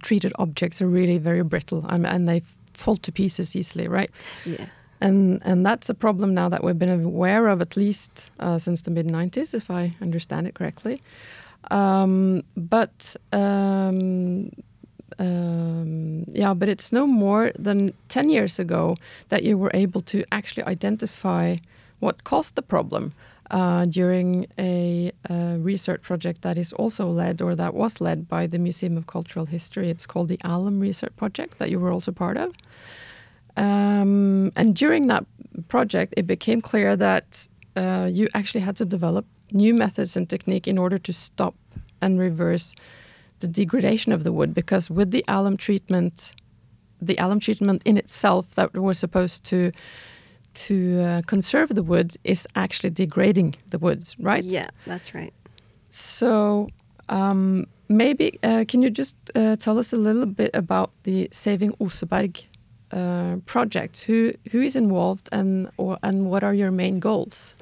treated 0.04 0.32
objects 0.38 0.82
are 0.82 0.88
really 0.90 1.18
very 1.20 1.44
brittle 1.44 1.86
um, 1.90 2.06
and 2.06 2.28
they 2.28 2.42
fall 2.74 2.98
to 2.98 3.12
pieces 3.12 3.56
easily, 3.56 3.88
right? 3.88 4.10
yeah. 4.46 4.66
And 5.04 5.42
and 5.44 5.66
that's 5.66 5.90
a 5.90 5.94
problem 5.94 6.34
now 6.34 6.48
that 6.50 6.64
we've 6.64 6.80
been 6.80 7.06
aware 7.06 7.48
of 7.50 7.62
at 7.62 7.76
least 7.76 8.32
uh, 8.40 8.58
since 8.58 8.84
the 8.84 8.92
mid 8.92 9.08
'90s, 9.08 9.54
if 9.54 9.70
I 9.70 9.94
understand 10.02 10.48
it 10.48 10.56
correctly. 10.56 11.02
Um, 11.72 12.44
but 12.56 13.16
um, 13.34 14.50
um, 15.20 16.24
yeah, 16.32 16.54
but 16.54 16.70
it's 16.70 16.94
no 16.94 17.06
more 17.06 17.52
than 17.60 17.92
ten 18.08 18.30
years 18.30 18.60
ago 18.60 18.96
that 19.28 19.44
you 19.44 19.58
were 19.58 19.72
able 19.74 20.02
to 20.04 20.24
actually 20.32 20.64
identify 20.64 21.58
what 22.00 22.24
caused 22.24 22.56
the 22.56 22.62
problem 22.62 23.12
uh, 23.52 23.86
during 23.86 24.48
a, 24.58 25.12
uh 25.30 25.56
research 25.60 26.02
project 26.02 26.42
that 26.42 26.58
is 26.58 26.74
also 26.74 27.08
led 27.10 27.42
or 27.42 27.56
that 27.56 27.74
was 27.74 28.00
led 28.00 28.28
by 28.30 28.48
the 28.48 28.58
Museum 28.58 28.98
of 28.98 29.06
Cultural 29.06 29.46
History. 29.46 29.90
It's 29.90 30.06
called 30.06 30.30
the 30.30 30.40
Alum 30.46 30.80
Research 30.80 31.16
Project 31.18 31.60
that 31.60 31.70
you 31.70 31.80
were 31.80 31.92
also 31.92 32.12
part 32.12 32.38
of. 32.38 32.54
Um, 33.56 34.52
and 34.56 34.76
during 34.76 35.08
that 35.08 35.26
project, 35.68 36.14
it 36.18 36.26
became 36.28 36.62
clear 36.62 36.96
that 36.96 37.48
uh, 37.76 38.10
you 38.12 38.28
actually 38.34 38.62
had 38.62 38.76
to 38.78 38.86
develop 38.86 39.26
new 39.52 39.74
methods 39.74 40.16
and 40.18 40.30
technique 40.30 40.68
in 40.68 40.78
order 40.78 40.98
to 40.98 41.14
stop 41.14 41.56
and 42.02 42.20
reverse 42.20 42.74
the 43.40 43.48
degradation 43.48 44.12
of 44.12 44.24
the 44.24 44.32
wood. 44.32 44.54
Because 44.54 44.90
with 44.90 45.12
the 45.12 45.24
alum 45.28 45.58
treatment, 45.58 46.34
the 47.02 47.16
alum 47.18 47.40
treatment 47.40 47.84
in 47.86 47.98
itself 47.98 48.56
that 48.56 48.74
was 48.74 48.98
supposed 48.98 49.44
to 49.46 49.72
to 50.56 51.02
uh, 51.02 51.22
conserve 51.26 51.70
the 51.70 51.82
woods 51.82 52.16
is 52.24 52.48
actually 52.56 52.92
degrading 52.92 53.56
the 53.72 53.80
woods, 53.80 54.16
right? 54.20 54.44
Yeah, 54.44 54.70
that's 54.86 55.16
right. 55.16 55.34
So 55.90 56.70
um, 57.10 57.66
maybe 57.90 58.40
uh, 58.44 58.66
can 58.68 58.82
you 58.82 58.90
just 58.90 59.18
uh, 59.36 59.56
tell 59.56 59.80
us 59.80 59.94
a 59.94 59.98
little 59.98 60.28
bit 60.28 60.52
about 60.54 60.92
the 61.04 61.28
Saving 61.32 61.72
Oseberg 61.80 62.46
uh, 62.94 63.38
project? 63.46 64.04
Who 64.04 64.34
who 64.52 64.62
is 64.62 64.76
involved 64.76 65.28
and 65.32 65.70
or 65.78 65.98
and 66.04 66.30
what 66.30 66.44
are 66.44 66.54
your 66.54 66.72
main 66.72 67.00
goals? 67.00 67.56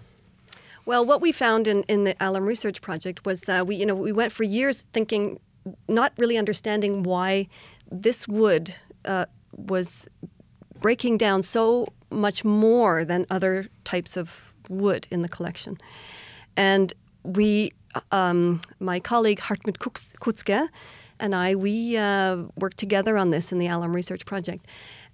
Well, 0.86 1.06
what 1.06 1.22
we 1.22 1.32
found 1.32 1.68
in, 1.68 1.84
in 1.84 2.04
the 2.04 2.16
Alum 2.20 2.44
Research 2.44 2.82
Project 2.82 3.26
was 3.26 3.48
uh, 3.48 3.64
we, 3.66 3.76
you 3.76 3.86
know, 3.86 3.96
we 3.96 4.12
went 4.12 4.32
for 4.32 4.44
years 4.44 4.88
thinking, 4.94 5.40
not 5.88 6.12
really 6.18 6.38
understanding 6.38 7.04
why 7.04 7.48
this 7.92 8.28
wood 8.28 8.76
uh, 9.06 9.26
was 9.56 10.08
breaking 10.80 11.18
down 11.18 11.44
so 11.44 11.88
much 12.10 12.44
more 12.44 13.06
than 13.06 13.26
other 13.30 13.68
types 13.84 14.18
of 14.18 14.54
wood 14.70 15.08
in 15.12 15.22
the 15.22 15.30
collection. 15.30 15.78
And 16.58 16.94
we, 17.24 17.74
um, 18.12 18.62
my 18.80 19.00
colleague 19.00 19.40
Hartmut 19.40 19.78
Kutzke 19.78 20.68
and 21.20 21.36
I, 21.36 21.56
we 21.56 21.98
uh, 21.98 22.38
worked 22.56 22.78
together 22.78 23.18
on 23.18 23.30
this 23.30 23.52
in 23.52 23.60
the 23.60 23.68
Alum 23.68 23.96
Research 23.96 24.26
Project. 24.26 24.66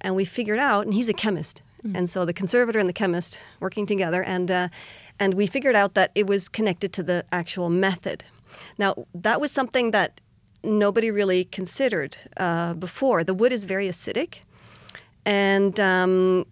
And 0.02 0.16
we 0.16 0.26
figured 0.26 0.60
out, 0.60 0.86
and 0.86 0.94
he's 0.94 1.10
a 1.10 1.14
chemist, 1.14 1.62
and 1.96 2.10
so 2.10 2.26
the 2.26 2.34
conservator 2.34 2.80
and 2.80 2.90
the 2.90 2.94
chemist 2.94 3.40
working 3.60 3.86
together, 3.86 4.24
and 4.24 4.52
uh, 4.52 4.68
and 5.20 5.34
we 5.34 5.48
figured 5.48 5.76
out 5.76 5.94
that 5.94 6.12
it 6.16 6.28
was 6.28 6.50
connected 6.50 6.92
to 6.94 7.04
the 7.04 7.24
actual 7.32 7.70
method. 7.70 8.24
Now 8.78 9.06
that 9.14 9.40
was 9.40 9.52
something 9.52 9.92
that 9.92 10.22
nobody 10.64 11.12
really 11.12 11.46
considered 11.46 12.18
uh, 12.38 12.74
before. 12.74 13.24
The 13.24 13.34
wood 13.34 13.52
is 13.52 13.66
very 13.66 13.88
acidic, 13.88 14.40
and 15.26 15.80
um, 15.80 16.46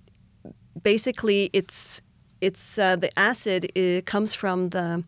basically, 0.83 1.49
it's 1.53 2.01
it's 2.41 2.77
uh, 2.77 2.95
the 2.95 3.09
acid 3.19 3.71
it 3.75 4.05
comes 4.05 4.35
from 4.35 4.69
the 4.69 5.03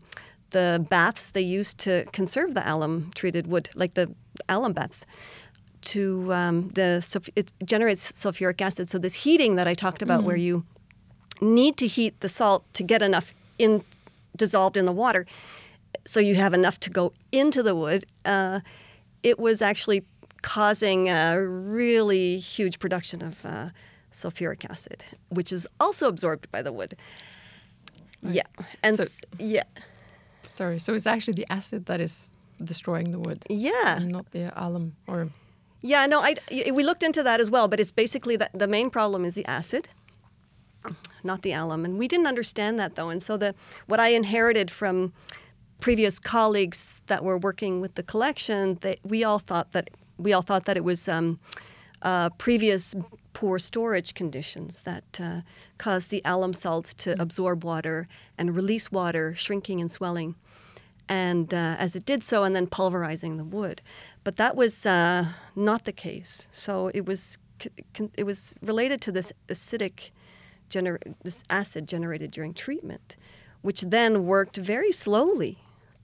the 0.50 0.84
baths 0.88 1.30
they 1.30 1.42
used 1.42 1.78
to 1.78 2.04
conserve 2.12 2.54
the 2.54 2.62
alum 2.66 3.10
treated 3.14 3.46
wood, 3.46 3.68
like 3.74 3.94
the 3.94 4.10
alum 4.48 4.72
baths. 4.72 5.06
To 5.82 6.34
um, 6.34 6.68
the 6.70 7.30
it 7.36 7.52
generates 7.64 8.12
sulfuric 8.12 8.60
acid. 8.60 8.88
So 8.88 8.98
this 8.98 9.14
heating 9.14 9.56
that 9.56 9.68
I 9.68 9.74
talked 9.74 10.02
about, 10.02 10.22
mm. 10.22 10.24
where 10.24 10.36
you 10.36 10.64
need 11.40 11.76
to 11.76 11.86
heat 11.86 12.20
the 12.20 12.28
salt 12.28 12.64
to 12.74 12.82
get 12.82 13.00
enough 13.00 13.32
in 13.58 13.84
dissolved 14.36 14.76
in 14.76 14.86
the 14.86 14.92
water, 14.92 15.24
so 16.04 16.20
you 16.20 16.34
have 16.34 16.52
enough 16.52 16.80
to 16.80 16.90
go 16.90 17.12
into 17.30 17.62
the 17.62 17.74
wood. 17.74 18.04
Uh, 18.24 18.60
it 19.22 19.38
was 19.38 19.62
actually 19.62 20.04
causing 20.42 21.08
a 21.08 21.40
really 21.40 22.38
huge 22.38 22.78
production 22.78 23.22
of 23.22 23.44
uh, 23.44 23.70
sulfuric 24.12 24.68
acid, 24.68 25.04
which 25.28 25.52
is 25.52 25.66
also 25.78 26.08
absorbed 26.08 26.50
by 26.50 26.60
the 26.60 26.72
wood. 26.72 26.94
Right. 28.22 28.34
Yeah, 28.34 28.64
and 28.82 28.96
so, 28.96 29.04
s- 29.04 29.22
yeah. 29.38 29.64
Sorry, 30.48 30.78
so 30.80 30.92
it's 30.94 31.06
actually 31.06 31.34
the 31.34 31.52
acid 31.52 31.86
that 31.86 32.00
is 32.00 32.30
destroying 32.62 33.12
the 33.12 33.20
wood. 33.20 33.44
Yeah, 33.48 33.96
and 33.96 34.08
not 34.08 34.32
the 34.32 34.52
alum 34.56 34.96
or. 35.06 35.28
Yeah, 35.80 36.06
no, 36.06 36.20
I 36.20 36.34
we 36.50 36.82
looked 36.82 37.02
into 37.02 37.22
that 37.22 37.40
as 37.40 37.50
well, 37.50 37.68
but 37.68 37.78
it's 37.78 37.92
basically 37.92 38.36
that 38.36 38.50
the 38.52 38.66
main 38.66 38.90
problem 38.90 39.24
is 39.24 39.34
the 39.34 39.46
acid, 39.46 39.88
not 41.22 41.42
the 41.42 41.52
alum, 41.52 41.84
and 41.84 41.98
we 41.98 42.08
didn't 42.08 42.26
understand 42.26 42.78
that 42.78 42.96
though, 42.96 43.10
and 43.10 43.22
so 43.22 43.36
the 43.36 43.54
what 43.86 44.00
I 44.00 44.08
inherited 44.08 44.70
from 44.70 45.12
previous 45.80 46.18
colleagues 46.18 46.92
that 47.06 47.22
were 47.22 47.38
working 47.38 47.80
with 47.80 47.94
the 47.94 48.02
collection, 48.02 48.78
they, 48.80 48.98
we 49.04 49.22
all 49.22 49.38
thought 49.38 49.72
that 49.72 49.90
we 50.18 50.32
all 50.32 50.42
thought 50.42 50.64
that 50.64 50.76
it 50.76 50.82
was 50.82 51.08
um, 51.08 51.38
uh, 52.02 52.30
previous 52.30 52.96
poor 53.32 53.60
storage 53.60 54.14
conditions 54.14 54.80
that 54.80 55.20
uh, 55.22 55.40
caused 55.78 56.10
the 56.10 56.20
alum 56.24 56.52
salts 56.52 56.92
to 56.92 57.14
mm. 57.14 57.20
absorb 57.20 57.62
water 57.62 58.08
and 58.36 58.56
release 58.56 58.90
water, 58.90 59.32
shrinking 59.36 59.80
and 59.80 59.92
swelling, 59.92 60.34
and 61.08 61.52
uh, 61.54 61.76
as 61.78 61.96
it 61.96 62.04
did 62.04 62.22
so, 62.22 62.44
and 62.44 62.54
then 62.54 62.66
pulverizing 62.66 63.36
the 63.36 63.44
wood. 63.44 63.82
But 64.24 64.36
that 64.36 64.56
was 64.56 64.84
uh, 64.86 65.32
not 65.56 65.84
the 65.84 65.92
case. 65.92 66.48
So 66.50 66.88
it 66.88 67.06
was 67.06 67.38
it 68.16 68.24
was 68.24 68.54
related 68.62 69.00
to 69.02 69.12
this 69.12 69.32
acidic 69.48 70.10
gener- 70.70 71.14
this 71.24 71.42
acid 71.50 71.88
generated 71.88 72.30
during 72.30 72.54
treatment, 72.54 73.16
which 73.62 73.80
then 73.82 74.26
worked 74.26 74.56
very 74.56 74.92
slowly 74.92 75.58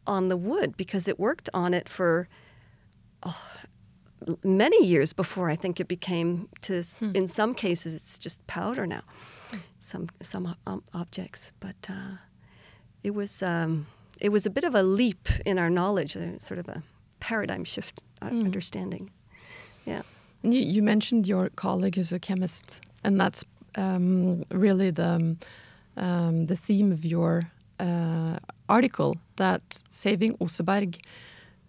on 0.07 0.29
the 0.29 0.37
wood 0.37 0.77
because 0.77 1.09
it 1.09 1.19
worked 1.19 1.49
on 1.55 1.73
it 1.75 1.89
for 1.89 2.29
oh, 3.23 3.41
many 4.43 4.85
years 4.85 5.13
before 5.13 5.51
I 5.51 5.57
think 5.57 5.81
it 5.81 5.89
became 5.89 6.49
to. 6.63 6.83
Hmm. 6.83 7.13
In 7.15 7.29
some 7.29 7.55
cases, 7.55 7.95
it's 7.95 8.19
just 8.19 8.45
powder 8.47 8.87
now. 8.87 9.03
Some 9.79 10.09
some 10.23 10.57
um, 10.67 10.83
objects, 10.93 11.53
but 11.61 11.77
uh, 11.89 12.17
it 13.03 13.15
was 13.15 13.43
um, 13.43 13.87
it 14.21 14.31
was 14.31 14.47
a 14.47 14.51
bit 14.51 14.65
of 14.65 14.75
a 14.75 14.83
leap 14.83 15.29
in 15.45 15.59
our 15.59 15.71
knowledge, 15.71 16.17
sort 16.39 16.59
of 16.59 16.69
a 16.69 16.83
paradigm 17.21 17.65
shift 17.65 18.03
uh, 18.23 18.29
hmm. 18.29 18.45
understanding. 18.45 19.11
Yeah. 19.87 20.03
You, 20.43 20.61
you, 20.61 20.83
mentioned 20.83 21.27
your 21.27 21.49
colleague 21.51 21.97
is 21.99 22.13
a 22.13 22.19
chemist, 22.19 22.81
and 23.03 23.19
that's 23.19 23.45
um, 23.77 24.45
really 24.51 24.91
the 24.91 25.37
um, 25.97 26.47
the 26.47 26.57
theme 26.57 26.93
of 26.93 27.05
your 27.05 27.51
uh, 27.81 28.39
article 28.69 29.17
that 29.37 29.83
Saving 29.91 30.37
Oseberg 30.39 30.99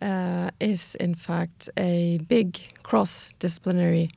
uh, 0.02 0.52
is 0.60 0.96
in 0.96 1.16
fact 1.16 1.70
a 1.78 2.20
big 2.28 2.60
cross-disciplinary 2.84 4.10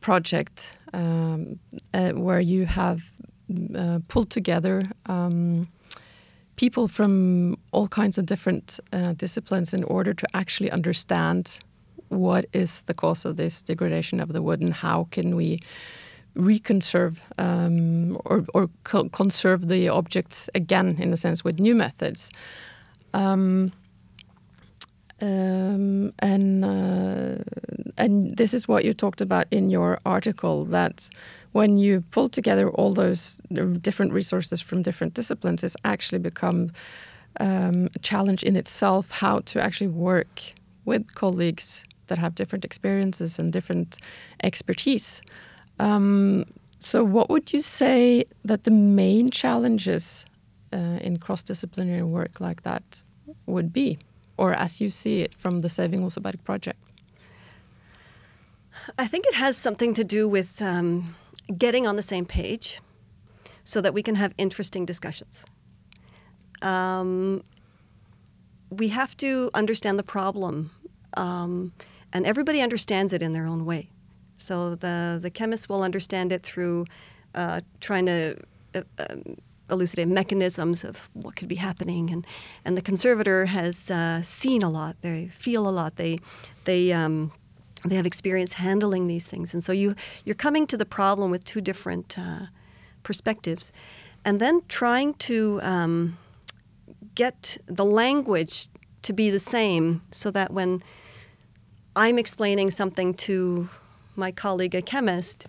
project 0.00 0.76
um, 0.92 1.58
uh, 1.92 2.10
where 2.10 2.40
you 2.40 2.66
have 2.66 3.02
uh, 3.74 4.00
pulled 4.08 4.30
together 4.30 4.90
um, 5.06 5.68
people 6.56 6.88
from 6.88 7.56
all 7.72 7.88
kinds 7.88 8.18
of 8.18 8.26
different 8.26 8.80
uh, 8.92 9.12
disciplines 9.12 9.74
in 9.74 9.84
order 9.84 10.14
to 10.14 10.26
actually 10.34 10.70
understand 10.70 11.60
what 12.08 12.46
is 12.52 12.82
the 12.82 12.94
cause 12.94 13.24
of 13.24 13.36
this 13.36 13.62
degradation 13.62 14.20
of 14.20 14.32
the 14.32 14.42
wood 14.42 14.60
and 14.60 14.74
how 14.74 15.08
can 15.10 15.36
we 15.36 15.58
reconserve 16.34 17.20
um, 17.38 18.16
or, 18.24 18.44
or 18.54 18.68
co 18.84 19.08
conserve 19.08 19.68
the 19.68 19.88
objects 19.88 20.50
again, 20.54 20.96
in 21.00 21.12
a 21.12 21.16
sense, 21.16 21.44
with 21.44 21.58
new 21.58 21.74
methods. 21.74 22.30
Um, 23.12 23.72
um, 25.20 26.12
and 26.18 26.64
uh, 26.64 27.42
and 27.96 28.36
this 28.36 28.52
is 28.52 28.66
what 28.66 28.84
you 28.84 28.92
talked 28.92 29.20
about 29.20 29.46
in 29.50 29.70
your 29.70 30.00
article 30.04 30.64
that 30.66 31.08
when 31.54 31.76
you 31.76 32.02
pull 32.10 32.28
together 32.28 32.68
all 32.68 32.92
those 32.92 33.40
different 33.80 34.12
resources 34.12 34.60
from 34.60 34.82
different 34.82 35.14
disciplines, 35.14 35.62
it's 35.62 35.76
actually 35.84 36.18
become 36.18 36.72
um, 37.38 37.88
a 37.94 37.98
challenge 38.00 38.42
in 38.42 38.56
itself 38.56 39.12
how 39.12 39.38
to 39.50 39.62
actually 39.62 39.86
work 39.86 40.52
with 40.84 41.14
colleagues 41.14 41.84
that 42.08 42.18
have 42.18 42.34
different 42.34 42.64
experiences 42.64 43.38
and 43.38 43.52
different 43.52 43.98
expertise. 44.42 45.22
Um, 45.78 46.44
so, 46.80 47.04
what 47.04 47.30
would 47.30 47.52
you 47.52 47.60
say 47.60 48.24
that 48.44 48.64
the 48.64 48.72
main 48.72 49.30
challenges 49.30 50.26
uh, 50.72 50.98
in 51.06 51.18
cross-disciplinary 51.18 52.02
work 52.02 52.40
like 52.40 52.64
that 52.64 53.02
would 53.46 53.72
be, 53.72 53.98
or 54.36 54.54
as 54.54 54.80
you 54.80 54.90
see 54.90 55.20
it 55.20 55.32
from 55.34 55.60
the 55.60 55.68
Saving 55.68 56.02
Oseberg 56.02 56.42
project? 56.42 56.80
I 58.98 59.06
think 59.06 59.24
it 59.28 59.34
has 59.34 59.56
something 59.56 59.94
to 59.94 60.02
do 60.02 60.28
with 60.28 60.60
um, 60.60 61.14
getting 61.58 61.86
on 61.86 61.96
the 61.96 62.02
same 62.02 62.24
page, 62.24 62.80
so 63.64 63.80
that 63.80 63.94
we 63.94 64.02
can 64.02 64.14
have 64.14 64.32
interesting 64.38 64.86
discussions. 64.86 65.44
Um, 66.62 67.42
we 68.70 68.88
have 68.88 69.16
to 69.18 69.50
understand 69.54 69.98
the 69.98 70.04
problem, 70.04 70.70
um, 71.16 71.72
and 72.12 72.26
everybody 72.26 72.60
understands 72.60 73.12
it 73.12 73.22
in 73.22 73.32
their 73.32 73.46
own 73.46 73.64
way. 73.64 73.90
So 74.36 74.74
the 74.74 75.18
the 75.20 75.30
chemists 75.30 75.68
will 75.68 75.82
understand 75.82 76.32
it 76.32 76.42
through 76.42 76.86
uh, 77.34 77.60
trying 77.80 78.06
to 78.06 78.36
uh, 78.74 78.82
um, 78.98 79.36
elucidate 79.70 80.08
mechanisms 80.08 80.84
of 80.84 81.08
what 81.14 81.36
could 81.36 81.48
be 81.48 81.54
happening, 81.54 82.10
and 82.10 82.26
and 82.64 82.76
the 82.76 82.82
conservator 82.82 83.46
has 83.46 83.90
uh, 83.90 84.22
seen 84.22 84.62
a 84.62 84.70
lot. 84.70 84.96
They 85.00 85.28
feel 85.28 85.68
a 85.68 85.70
lot. 85.70 85.96
They 85.96 86.18
they 86.64 86.92
um, 86.92 87.32
they 87.84 87.96
have 87.96 88.06
experience 88.06 88.54
handling 88.54 89.06
these 89.06 89.26
things, 89.26 89.52
and 89.54 89.62
so 89.62 89.72
you 89.72 89.94
you're 90.24 90.34
coming 90.34 90.66
to 90.66 90.76
the 90.76 90.86
problem 90.86 91.30
with 91.30 91.44
two 91.44 91.60
different 91.60 92.18
uh, 92.18 92.46
perspectives, 93.02 93.72
and 94.24 94.40
then 94.40 94.62
trying 94.68 95.14
to 95.14 95.60
um, 95.62 96.16
get 97.14 97.58
the 97.66 97.84
language 97.84 98.68
to 99.02 99.12
be 99.12 99.30
the 99.30 99.38
same, 99.38 100.00
so 100.10 100.30
that 100.30 100.50
when 100.50 100.82
I'm 101.94 102.18
explaining 102.18 102.70
something 102.70 103.14
to 103.14 103.68
my 104.16 104.32
colleague, 104.32 104.74
a 104.74 104.82
chemist, 104.82 105.46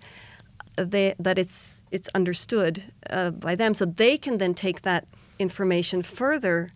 they, 0.76 1.14
that 1.18 1.38
it's 1.38 1.82
it's 1.90 2.08
understood 2.14 2.82
uh, 3.10 3.30
by 3.30 3.54
them, 3.54 3.74
so 3.74 3.84
they 3.84 4.18
can 4.18 4.38
then 4.38 4.54
take 4.54 4.82
that 4.82 5.06
information 5.38 6.02
further 6.02 6.70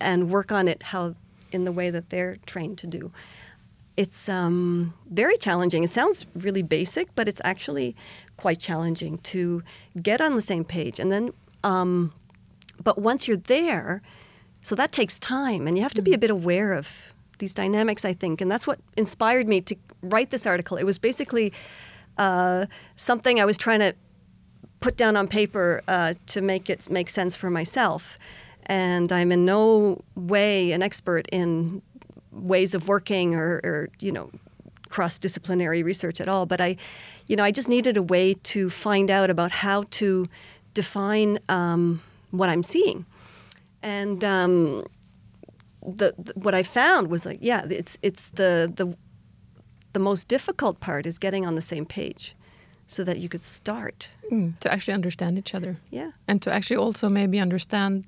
and 0.00 0.30
work 0.30 0.50
on 0.50 0.66
it 0.68 0.82
how 0.82 1.14
in 1.52 1.64
the 1.64 1.72
way 1.72 1.90
that 1.90 2.10
they're 2.10 2.36
trained 2.46 2.78
to 2.78 2.86
do. 2.86 3.12
It's 3.96 4.28
um, 4.28 4.94
very 5.10 5.36
challenging. 5.36 5.84
It 5.84 5.90
sounds 5.90 6.26
really 6.34 6.62
basic, 6.62 7.14
but 7.14 7.28
it's 7.28 7.40
actually 7.44 7.94
quite 8.36 8.58
challenging 8.58 9.18
to 9.18 9.62
get 10.00 10.20
on 10.20 10.34
the 10.34 10.40
same 10.40 10.64
page. 10.64 10.98
And 10.98 11.12
then, 11.12 11.32
um, 11.64 12.12
but 12.82 12.98
once 12.98 13.28
you're 13.28 13.36
there, 13.36 14.02
so 14.62 14.74
that 14.74 14.92
takes 14.92 15.18
time, 15.18 15.66
and 15.66 15.76
you 15.76 15.82
have 15.82 15.94
to 15.94 16.02
be 16.02 16.12
a 16.12 16.16
mm. 16.16 16.20
bit 16.20 16.30
aware 16.30 16.72
of 16.72 17.14
these 17.38 17.54
dynamics, 17.54 18.04
I 18.04 18.12
think. 18.12 18.40
And 18.40 18.50
that's 18.50 18.66
what 18.66 18.78
inspired 18.96 19.48
me 19.48 19.60
to 19.62 19.76
write 20.02 20.30
this 20.30 20.46
article. 20.46 20.76
It 20.76 20.84
was 20.84 20.98
basically 20.98 21.52
uh, 22.18 22.66
something 22.96 23.40
I 23.40 23.44
was 23.44 23.58
trying 23.58 23.80
to 23.80 23.94
put 24.80 24.96
down 24.96 25.16
on 25.16 25.28
paper 25.28 25.82
uh, 25.88 26.14
to 26.26 26.40
make 26.40 26.70
it 26.70 26.88
make 26.90 27.08
sense 27.10 27.36
for 27.36 27.50
myself. 27.50 28.18
And 28.66 29.10
I'm 29.10 29.32
in 29.32 29.44
no 29.44 30.02
way 30.14 30.72
an 30.72 30.82
expert 30.82 31.26
in 31.32 31.82
ways 32.32 32.74
of 32.74 32.88
working 32.88 33.34
or, 33.34 33.60
or 33.64 33.88
you 34.00 34.12
know, 34.12 34.30
cross-disciplinary 34.88 35.82
research 35.82 36.20
at 36.20 36.28
all. 36.28 36.46
But 36.46 36.60
I, 36.60 36.76
you 37.26 37.36
know, 37.36 37.44
I 37.44 37.50
just 37.50 37.68
needed 37.68 37.96
a 37.96 38.02
way 38.02 38.34
to 38.34 38.70
find 38.70 39.10
out 39.10 39.30
about 39.30 39.52
how 39.52 39.84
to 39.90 40.28
define 40.74 41.38
um, 41.48 42.02
what 42.30 42.48
I'm 42.48 42.62
seeing. 42.62 43.06
And 43.82 44.22
um, 44.24 44.84
the, 45.82 46.14
the, 46.18 46.32
what 46.34 46.54
I 46.54 46.62
found 46.62 47.08
was 47.08 47.24
like, 47.24 47.38
yeah, 47.40 47.66
it's 47.70 47.96
it's 48.02 48.30
the 48.30 48.70
the 48.74 48.96
the 49.92 50.00
most 50.00 50.28
difficult 50.28 50.80
part 50.80 51.06
is 51.06 51.18
getting 51.18 51.46
on 51.46 51.54
the 51.54 51.62
same 51.62 51.86
page, 51.86 52.34
so 52.86 53.04
that 53.04 53.18
you 53.18 53.28
could 53.28 53.42
start 53.42 54.10
mm, 54.30 54.58
to 54.60 54.72
actually 54.72 54.94
understand 54.94 55.38
each 55.38 55.54
other. 55.54 55.78
Yeah, 55.90 56.10
and 56.28 56.42
to 56.42 56.52
actually 56.52 56.76
also 56.76 57.08
maybe 57.08 57.40
understand 57.40 58.04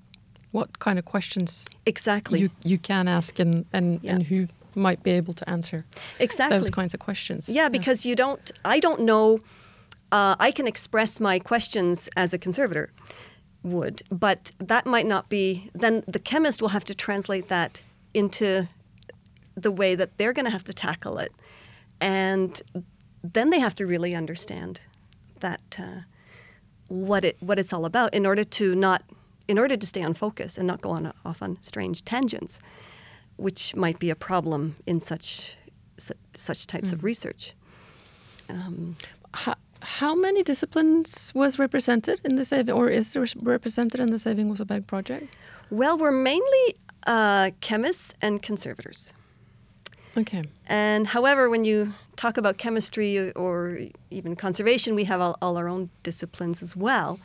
what 0.53 0.79
kind 0.79 0.99
of 0.99 1.05
questions 1.05 1.67
exactly 1.87 2.41
you 2.41 2.51
you 2.63 2.79
can 2.79 3.09
ask 3.09 3.39
and 3.39 3.67
and, 3.73 4.01
yeah. 4.03 4.15
and 4.15 4.23
who 4.25 4.47
might 4.75 5.03
be 5.03 5.11
able 5.11 5.35
to 5.35 5.49
answer 5.49 5.85
exactly 6.19 6.59
those 6.59 6.71
kinds 6.71 6.95
of 6.95 7.01
questions. 7.01 7.49
Yeah, 7.49 7.69
because 7.69 8.07
you 8.07 8.15
don't. 8.15 8.51
I 8.65 8.81
don't 8.81 9.01
know. 9.01 9.41
Uh, 10.11 10.37
I 10.39 10.51
can 10.51 10.67
express 10.67 11.21
my 11.21 11.39
questions 11.39 12.09
as 12.17 12.35
a 12.35 12.39
conservator 12.39 12.93
would, 13.63 14.03
but 14.11 14.53
that 14.59 14.87
might 14.87 15.07
not 15.07 15.29
be. 15.29 15.71
Then 15.75 16.05
the 16.07 16.19
chemist 16.19 16.61
will 16.61 16.71
have 16.71 16.85
to 16.85 16.95
translate 16.95 17.49
that 17.49 17.81
into 18.15 18.69
the 19.55 19.71
way 19.71 19.95
that 19.95 20.17
they're 20.19 20.33
going 20.33 20.45
to 20.45 20.51
have 20.51 20.65
to 20.65 20.73
tackle 20.73 21.19
it, 21.19 21.33
and 22.01 22.61
then 23.23 23.51
they 23.51 23.61
have 23.61 23.75
to 23.77 23.87
really 23.87 24.15
understand 24.15 24.81
that 25.41 25.79
uh, 25.79 26.03
what 26.89 27.25
it 27.25 27.37
what 27.41 27.59
it's 27.59 27.73
all 27.73 27.85
about 27.85 28.13
in 28.15 28.27
order 28.27 28.45
to 28.45 28.75
not 28.75 29.03
in 29.49 29.59
order 29.59 29.77
to 29.77 29.87
stay 29.87 30.03
on 30.03 30.15
focus 30.15 30.59
and 30.59 30.67
not 30.67 30.81
go 30.81 30.91
on 30.91 31.13
off 31.25 31.43
on 31.43 31.59
strange 31.61 32.05
tangents, 32.05 32.61
which 33.37 33.75
might 33.75 33.99
be 33.99 34.11
a 34.11 34.17
problem 34.17 34.77
in 34.87 35.01
such 35.01 35.57
such, 35.99 36.17
such 36.35 36.67
types 36.67 36.91
mm. 36.91 36.95
of 36.95 37.05
research. 37.05 37.55
Um, 38.49 38.97
how, 39.35 39.55
how, 39.81 40.15
many 40.15 40.43
disciplines 40.43 41.33
was 41.35 41.59
represented 41.59 42.21
in 42.25 42.37
the 42.37 42.45
saving, 42.45 42.75
or 42.75 42.89
is 42.89 43.17
represented 43.37 44.01
in 44.01 44.11
the 44.11 44.19
Saving 44.19 44.55
Oseberg 44.55 44.87
project? 44.87 45.27
Well, 45.71 45.97
we're 45.97 46.11
mainly 46.11 46.77
uh, 47.07 47.51
chemists 47.61 48.15
and 48.21 48.43
conservators. 48.43 49.13
Okay. 50.17 50.45
And 50.67 51.07
however, 51.07 51.49
when 51.49 51.65
you 51.65 51.95
talk 52.17 52.37
about 52.37 52.59
chemistry 52.59 53.33
or 53.33 53.79
even 54.11 54.37
conservation, 54.37 54.95
we 54.95 55.05
have 55.05 55.21
all, 55.21 55.39
all 55.41 55.57
our 55.57 55.69
own 55.69 55.89
disciplines 56.03 56.63
as 56.63 56.77
well. 56.77 57.19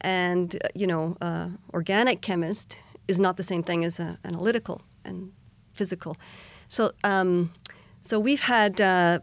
And, 0.00 0.56
uh, 0.56 0.68
you 0.74 0.86
know, 0.86 1.16
uh, 1.20 1.48
organic 1.72 2.20
chemist 2.20 2.78
is 3.08 3.18
not 3.18 3.36
the 3.36 3.42
same 3.42 3.62
thing 3.62 3.84
as 3.84 3.98
uh, 4.00 4.16
analytical 4.24 4.82
and 5.04 5.32
physical. 5.72 6.16
So, 6.68 6.92
um, 7.04 7.52
so 8.00 8.18
we've 8.18 8.40
had, 8.40 8.80
uh, 8.80 9.20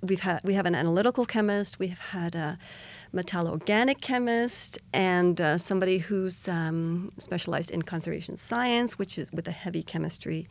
we've 0.00 0.20
had, 0.20 0.40
we 0.44 0.54
have 0.54 0.66
an 0.66 0.74
analytical 0.74 1.24
chemist, 1.24 1.78
we've 1.78 1.98
had 1.98 2.34
a 2.34 2.58
metallo-organic 3.14 4.00
chemist, 4.00 4.78
and 4.92 5.40
uh, 5.40 5.58
somebody 5.58 5.98
who's 5.98 6.48
um, 6.48 7.12
specialized 7.18 7.70
in 7.70 7.82
conservation 7.82 8.36
science, 8.36 8.98
which 8.98 9.18
is 9.18 9.30
with 9.32 9.46
a 9.48 9.52
heavy 9.52 9.82
chemistry 9.82 10.48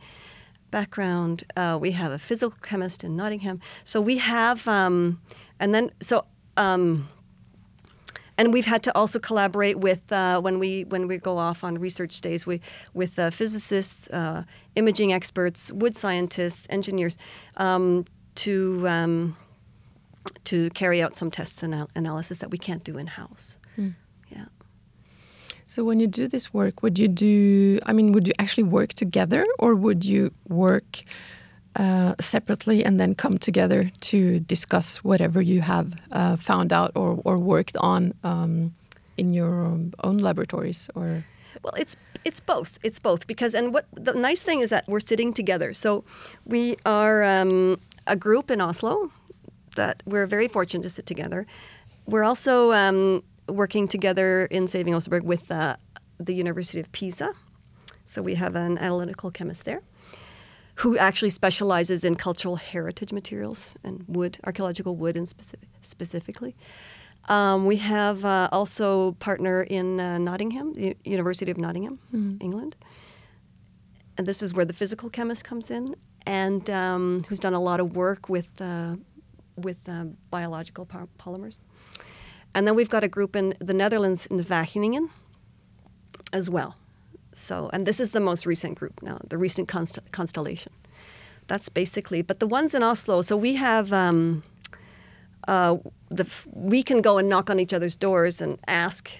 background. 0.70 1.44
Uh, 1.56 1.76
we 1.80 1.90
have 1.92 2.12
a 2.12 2.18
physical 2.18 2.56
chemist 2.62 3.04
in 3.04 3.16
Nottingham. 3.16 3.60
So 3.84 4.00
we 4.00 4.18
have, 4.18 4.66
um, 4.68 5.20
and 5.58 5.74
then 5.74 5.90
so. 6.00 6.24
Um, 6.56 7.08
and 8.42 8.52
we've 8.52 8.66
had 8.66 8.82
to 8.82 8.96
also 8.96 9.20
collaborate 9.20 9.78
with 9.78 10.10
uh, 10.10 10.40
when 10.40 10.58
we 10.58 10.82
when 10.86 11.06
we 11.06 11.16
go 11.16 11.38
off 11.38 11.62
on 11.62 11.78
research 11.78 12.20
days 12.20 12.44
we, 12.44 12.60
with 12.92 13.16
uh, 13.16 13.30
physicists, 13.30 14.10
uh, 14.10 14.42
imaging 14.74 15.12
experts, 15.12 15.70
wood 15.70 15.96
scientists, 15.96 16.66
engineers 16.68 17.16
um, 17.58 18.04
to 18.34 18.88
um, 18.88 19.36
to 20.42 20.70
carry 20.70 21.00
out 21.00 21.14
some 21.14 21.30
tests 21.30 21.62
and 21.62 21.86
analysis 21.94 22.40
that 22.40 22.50
we 22.50 22.58
can't 22.58 22.82
do 22.82 22.98
in 22.98 23.06
house. 23.06 23.58
Mm. 23.78 23.94
Yeah. 24.32 24.46
So 25.68 25.84
when 25.84 26.00
you 26.00 26.08
do 26.08 26.26
this 26.26 26.52
work, 26.52 26.82
would 26.82 26.98
you 26.98 27.06
do? 27.06 27.78
I 27.86 27.92
mean, 27.92 28.10
would 28.10 28.26
you 28.26 28.34
actually 28.40 28.64
work 28.64 28.92
together, 28.94 29.46
or 29.60 29.76
would 29.76 30.04
you 30.04 30.32
work? 30.48 31.04
Uh, 31.74 32.14
separately 32.20 32.84
and 32.84 33.00
then 33.00 33.14
come 33.14 33.38
together 33.38 33.90
to 34.00 34.38
discuss 34.40 34.98
whatever 34.98 35.40
you 35.40 35.62
have 35.62 35.94
uh, 36.12 36.36
found 36.36 36.70
out 36.70 36.92
or, 36.94 37.18
or 37.24 37.38
worked 37.38 37.78
on 37.78 38.12
um, 38.24 38.74
in 39.16 39.30
your 39.30 39.62
own 40.04 40.18
laboratories 40.18 40.90
or? 40.94 41.24
Well 41.62 41.72
it's 41.78 41.96
it's 42.26 42.40
both. 42.40 42.78
It's 42.82 42.98
both 42.98 43.26
because 43.26 43.54
and 43.54 43.72
what 43.72 43.86
the 43.94 44.12
nice 44.12 44.42
thing 44.42 44.60
is 44.60 44.68
that 44.68 44.86
we're 44.86 45.00
sitting 45.00 45.32
together. 45.32 45.72
So 45.72 46.04
we 46.44 46.76
are 46.84 47.22
um, 47.22 47.80
a 48.06 48.16
group 48.16 48.50
in 48.50 48.60
oslo 48.60 49.10
that 49.76 50.02
we're 50.04 50.26
very 50.26 50.48
fortunate 50.48 50.82
to 50.82 50.90
sit 50.90 51.06
together. 51.06 51.46
We're 52.06 52.24
also 52.24 52.72
um, 52.72 53.22
working 53.48 53.88
together 53.88 54.44
in 54.50 54.68
saving 54.68 54.92
oseberg 54.92 55.22
with 55.22 55.50
uh, 55.50 55.76
the 56.18 56.34
university 56.34 56.80
of 56.80 56.92
pisa. 56.92 57.32
So 58.04 58.20
we 58.20 58.34
have 58.34 58.56
an 58.56 58.76
analytical 58.76 59.30
chemist 59.30 59.64
there 59.64 59.80
who 60.76 60.96
actually 60.96 61.30
specializes 61.30 62.04
in 62.04 62.14
cultural 62.16 62.56
heritage 62.56 63.12
materials 63.12 63.74
and 63.84 64.04
wood, 64.08 64.38
archaeological 64.44 64.96
wood, 64.96 65.16
and 65.16 65.28
specific, 65.28 65.68
specifically. 65.82 66.56
Um, 67.28 67.66
we 67.66 67.76
have 67.76 68.24
uh, 68.24 68.48
also 68.50 69.12
partner 69.12 69.62
in 69.62 70.00
uh, 70.00 70.18
Nottingham, 70.18 70.72
the 70.74 70.96
University 71.04 71.50
of 71.50 71.58
Nottingham, 71.58 71.98
mm. 72.12 72.42
England, 72.42 72.74
and 74.18 74.26
this 74.26 74.42
is 74.42 74.52
where 74.54 74.64
the 74.64 74.72
physical 74.72 75.08
chemist 75.08 75.44
comes 75.44 75.70
in, 75.70 75.94
and 76.26 76.68
um, 76.70 77.20
who's 77.28 77.38
done 77.38 77.54
a 77.54 77.60
lot 77.60 77.80
of 77.80 77.94
work 77.94 78.28
with 78.28 78.48
uh, 78.60 78.96
with 79.56 79.88
uh, 79.88 80.04
biological 80.30 80.86
polymers. 81.18 81.62
And 82.54 82.66
then 82.66 82.74
we've 82.74 82.90
got 82.90 83.04
a 83.04 83.08
group 83.08 83.36
in 83.36 83.54
the 83.60 83.72
Netherlands 83.72 84.26
in 84.26 84.36
the 84.36 84.44
Wageningen 84.44 85.08
as 86.32 86.50
well. 86.50 86.76
So, 87.34 87.70
and 87.72 87.86
this 87.86 88.00
is 88.00 88.12
the 88.12 88.20
most 88.20 88.46
recent 88.46 88.78
group 88.78 89.02
now, 89.02 89.18
the 89.28 89.38
recent 89.38 89.68
const- 89.68 90.10
constellation. 90.12 90.72
That's 91.48 91.68
basically, 91.68 92.22
but 92.22 92.40
the 92.40 92.46
ones 92.46 92.74
in 92.74 92.82
Oslo. 92.82 93.22
So 93.22 93.36
we 93.36 93.54
have, 93.54 93.92
um, 93.92 94.42
uh, 95.48 95.78
the 96.08 96.26
we 96.52 96.82
can 96.82 97.00
go 97.00 97.18
and 97.18 97.28
knock 97.28 97.50
on 97.50 97.58
each 97.58 97.72
other's 97.72 97.96
doors 97.96 98.40
and 98.40 98.58
ask, 98.68 99.10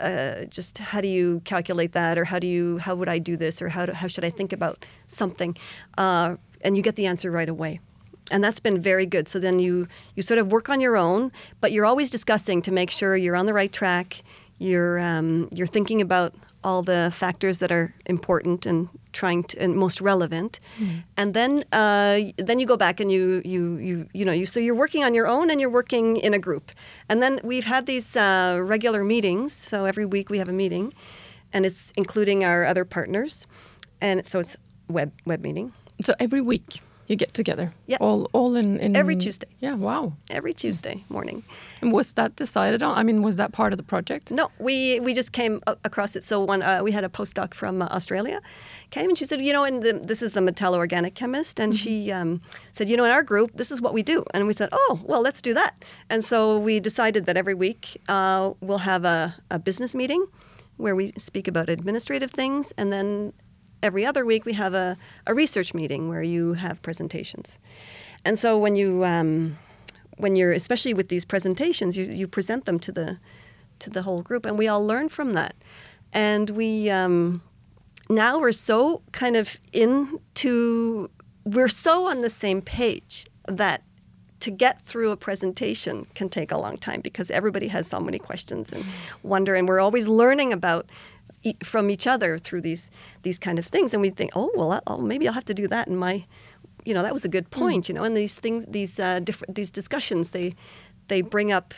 uh, 0.00 0.44
just 0.46 0.78
how 0.78 1.00
do 1.00 1.08
you 1.08 1.40
calculate 1.44 1.92
that, 1.92 2.18
or 2.18 2.24
how 2.24 2.38
do 2.38 2.46
you, 2.46 2.78
how 2.78 2.94
would 2.94 3.08
I 3.08 3.18
do 3.18 3.36
this, 3.36 3.62
or 3.62 3.68
how 3.68 3.86
do, 3.86 3.92
how 3.92 4.08
should 4.08 4.24
I 4.24 4.30
think 4.30 4.52
about 4.52 4.84
something, 5.06 5.56
uh, 5.98 6.36
and 6.62 6.76
you 6.76 6.82
get 6.82 6.96
the 6.96 7.06
answer 7.06 7.30
right 7.30 7.48
away 7.48 7.80
and 8.30 8.42
that's 8.42 8.60
been 8.60 8.80
very 8.80 9.04
good. 9.04 9.28
So 9.28 9.38
then 9.38 9.58
you 9.58 9.88
you 10.14 10.22
sort 10.22 10.38
of 10.38 10.50
work 10.50 10.68
on 10.68 10.80
your 10.80 10.96
own, 10.96 11.32
but 11.60 11.70
you're 11.72 11.84
always 11.84 12.08
discussing 12.08 12.62
to 12.62 12.72
make 12.72 12.90
sure 12.90 13.16
you're 13.16 13.36
on 13.36 13.46
the 13.46 13.52
right 13.52 13.72
track. 13.72 14.22
You're 14.58 14.98
um, 15.00 15.48
you're 15.52 15.66
thinking 15.66 16.00
about 16.00 16.34
all 16.64 16.82
the 16.82 17.12
factors 17.14 17.58
that 17.58 17.72
are 17.72 17.94
important 18.06 18.66
and 18.66 18.88
trying 19.12 19.44
to 19.44 19.58
and 19.58 19.76
most 19.76 20.00
relevant. 20.00 20.60
Mm. 20.78 21.02
and 21.16 21.34
then 21.34 21.64
uh, 21.72 22.20
then 22.38 22.58
you 22.58 22.66
go 22.66 22.76
back 22.76 23.00
and 23.00 23.10
you 23.10 23.42
you 23.44 23.76
you 23.76 24.08
you 24.12 24.24
know 24.24 24.32
you 24.32 24.46
so 24.46 24.60
you're 24.60 24.74
working 24.74 25.04
on 25.04 25.14
your 25.14 25.26
own 25.26 25.50
and 25.50 25.60
you're 25.60 25.70
working 25.70 26.16
in 26.16 26.34
a 26.34 26.38
group. 26.38 26.72
And 27.08 27.22
then 27.22 27.40
we've 27.42 27.66
had 27.66 27.86
these 27.86 28.16
uh, 28.16 28.58
regular 28.62 29.04
meetings. 29.04 29.52
So 29.52 29.84
every 29.84 30.06
week 30.06 30.30
we 30.30 30.38
have 30.38 30.48
a 30.48 30.52
meeting 30.52 30.92
and 31.52 31.66
it's 31.66 31.92
including 31.96 32.44
our 32.44 32.64
other 32.64 32.84
partners. 32.84 33.46
And 34.00 34.24
so 34.26 34.38
it's 34.38 34.56
web 34.88 35.12
web 35.26 35.40
meeting. 35.42 35.72
So 36.00 36.14
every 36.18 36.40
week 36.40 36.80
you 37.06 37.16
get 37.16 37.34
together. 37.34 37.72
Yeah. 37.86 37.98
All 38.00 38.28
all 38.32 38.56
in, 38.56 38.78
in 38.78 38.96
every 38.96 39.16
Tuesday. 39.16 39.48
Yeah, 39.60 39.74
wow. 39.74 40.12
Every 40.30 40.54
Tuesday 40.54 41.04
morning. 41.08 41.42
And 41.80 41.92
was 41.92 42.12
that 42.14 42.36
decided 42.36 42.82
on? 42.82 42.96
I 42.96 43.02
mean, 43.02 43.22
was 43.22 43.36
that 43.36 43.52
part 43.52 43.72
of 43.72 43.76
the 43.76 43.82
project? 43.82 44.30
No, 44.30 44.50
we 44.58 45.00
we 45.00 45.14
just 45.14 45.32
came 45.32 45.60
across 45.84 46.16
it. 46.16 46.24
So 46.24 46.40
one 46.44 46.62
uh, 46.62 46.82
we 46.82 46.92
had 46.92 47.04
a 47.04 47.08
postdoc 47.08 47.54
from 47.54 47.82
uh, 47.82 47.86
Australia 47.86 48.40
came 48.90 49.08
and 49.08 49.18
she 49.18 49.24
said, 49.24 49.40
you 49.40 49.52
know, 49.52 49.64
and 49.64 49.82
the, 49.82 49.92
this 49.92 50.22
is 50.22 50.32
the 50.32 50.40
metallo 50.40 50.76
organic 50.76 51.14
chemist, 51.14 51.60
and 51.60 51.72
mm-hmm. 51.72 51.82
she 51.82 52.12
um, 52.12 52.40
said, 52.72 52.88
you 52.88 52.96
know, 52.96 53.04
in 53.04 53.10
our 53.10 53.22
group, 53.22 53.50
this 53.54 53.70
is 53.70 53.80
what 53.80 53.94
we 53.94 54.02
do, 54.02 54.24
and 54.34 54.46
we 54.46 54.54
said, 54.54 54.68
oh, 54.72 55.00
well, 55.02 55.22
let's 55.22 55.42
do 55.42 55.54
that. 55.54 55.84
And 56.08 56.24
so 56.24 56.58
we 56.58 56.80
decided 56.80 57.26
that 57.26 57.36
every 57.36 57.54
week 57.54 58.00
uh, 58.08 58.52
we'll 58.60 58.78
have 58.78 59.04
a, 59.04 59.34
a 59.50 59.58
business 59.58 59.94
meeting 59.94 60.26
where 60.76 60.96
we 60.96 61.12
speak 61.16 61.48
about 61.48 61.68
administrative 61.68 62.30
things, 62.30 62.72
and 62.76 62.92
then 62.92 63.32
every 63.82 64.06
other 64.06 64.24
week 64.24 64.44
we 64.44 64.52
have 64.54 64.74
a, 64.74 64.96
a 65.26 65.34
research 65.34 65.74
meeting 65.74 66.08
where 66.08 66.22
you 66.22 66.54
have 66.54 66.80
presentations. 66.82 67.58
And 68.24 68.38
so 68.38 68.56
when 68.58 68.76
you 68.76 69.04
um, 69.04 69.58
when 70.16 70.36
you're 70.36 70.52
especially 70.52 70.94
with 70.94 71.08
these 71.08 71.24
presentations, 71.24 71.96
you, 71.96 72.04
you 72.04 72.28
present 72.28 72.64
them 72.64 72.78
to 72.80 72.92
the 72.92 73.18
to 73.80 73.90
the 73.90 74.02
whole 74.02 74.22
group, 74.22 74.46
and 74.46 74.56
we 74.56 74.68
all 74.68 74.86
learn 74.86 75.08
from 75.08 75.32
that. 75.32 75.54
And 76.12 76.50
we 76.50 76.88
um, 76.90 77.42
now 78.08 78.38
we're 78.38 78.52
so 78.52 79.02
kind 79.12 79.36
of 79.36 79.58
into 79.72 81.10
we're 81.44 81.68
so 81.68 82.08
on 82.08 82.20
the 82.20 82.28
same 82.28 82.62
page 82.62 83.26
that 83.48 83.82
to 84.40 84.50
get 84.50 84.82
through 84.82 85.12
a 85.12 85.16
presentation 85.16 86.04
can 86.16 86.28
take 86.28 86.50
a 86.50 86.58
long 86.58 86.76
time 86.76 87.00
because 87.00 87.30
everybody 87.30 87.68
has 87.68 87.86
so 87.86 88.00
many 88.00 88.18
questions 88.18 88.72
and 88.72 88.84
wonder 89.22 89.54
and 89.54 89.68
we're 89.68 89.78
always 89.78 90.08
learning 90.08 90.52
about 90.52 90.90
from 91.62 91.90
each 91.90 92.06
other 92.06 92.38
through 92.38 92.60
these 92.60 92.90
these 93.22 93.38
kind 93.38 93.58
of 93.58 93.66
things, 93.66 93.92
and 93.94 94.00
we 94.00 94.10
think, 94.10 94.30
oh 94.34 94.50
well, 94.54 94.80
oh, 94.86 94.98
maybe 94.98 95.26
I'll 95.26 95.34
have 95.34 95.44
to 95.46 95.54
do 95.54 95.68
that 95.68 95.88
in 95.88 95.96
my, 95.96 96.24
you 96.84 96.94
know, 96.94 97.02
that 97.02 97.12
was 97.12 97.24
a 97.24 97.28
good 97.28 97.46
hmm. 97.52 97.58
point, 97.58 97.84
mm. 97.84 97.88
you 97.88 97.94
know. 97.94 98.04
And 98.04 98.16
these 98.16 98.34
things, 98.34 98.64
these 98.68 98.98
uh, 98.98 99.20
different 99.20 99.54
these 99.54 99.70
discussions, 99.70 100.30
they 100.30 100.54
they 101.08 101.22
bring 101.22 101.52
up 101.52 101.74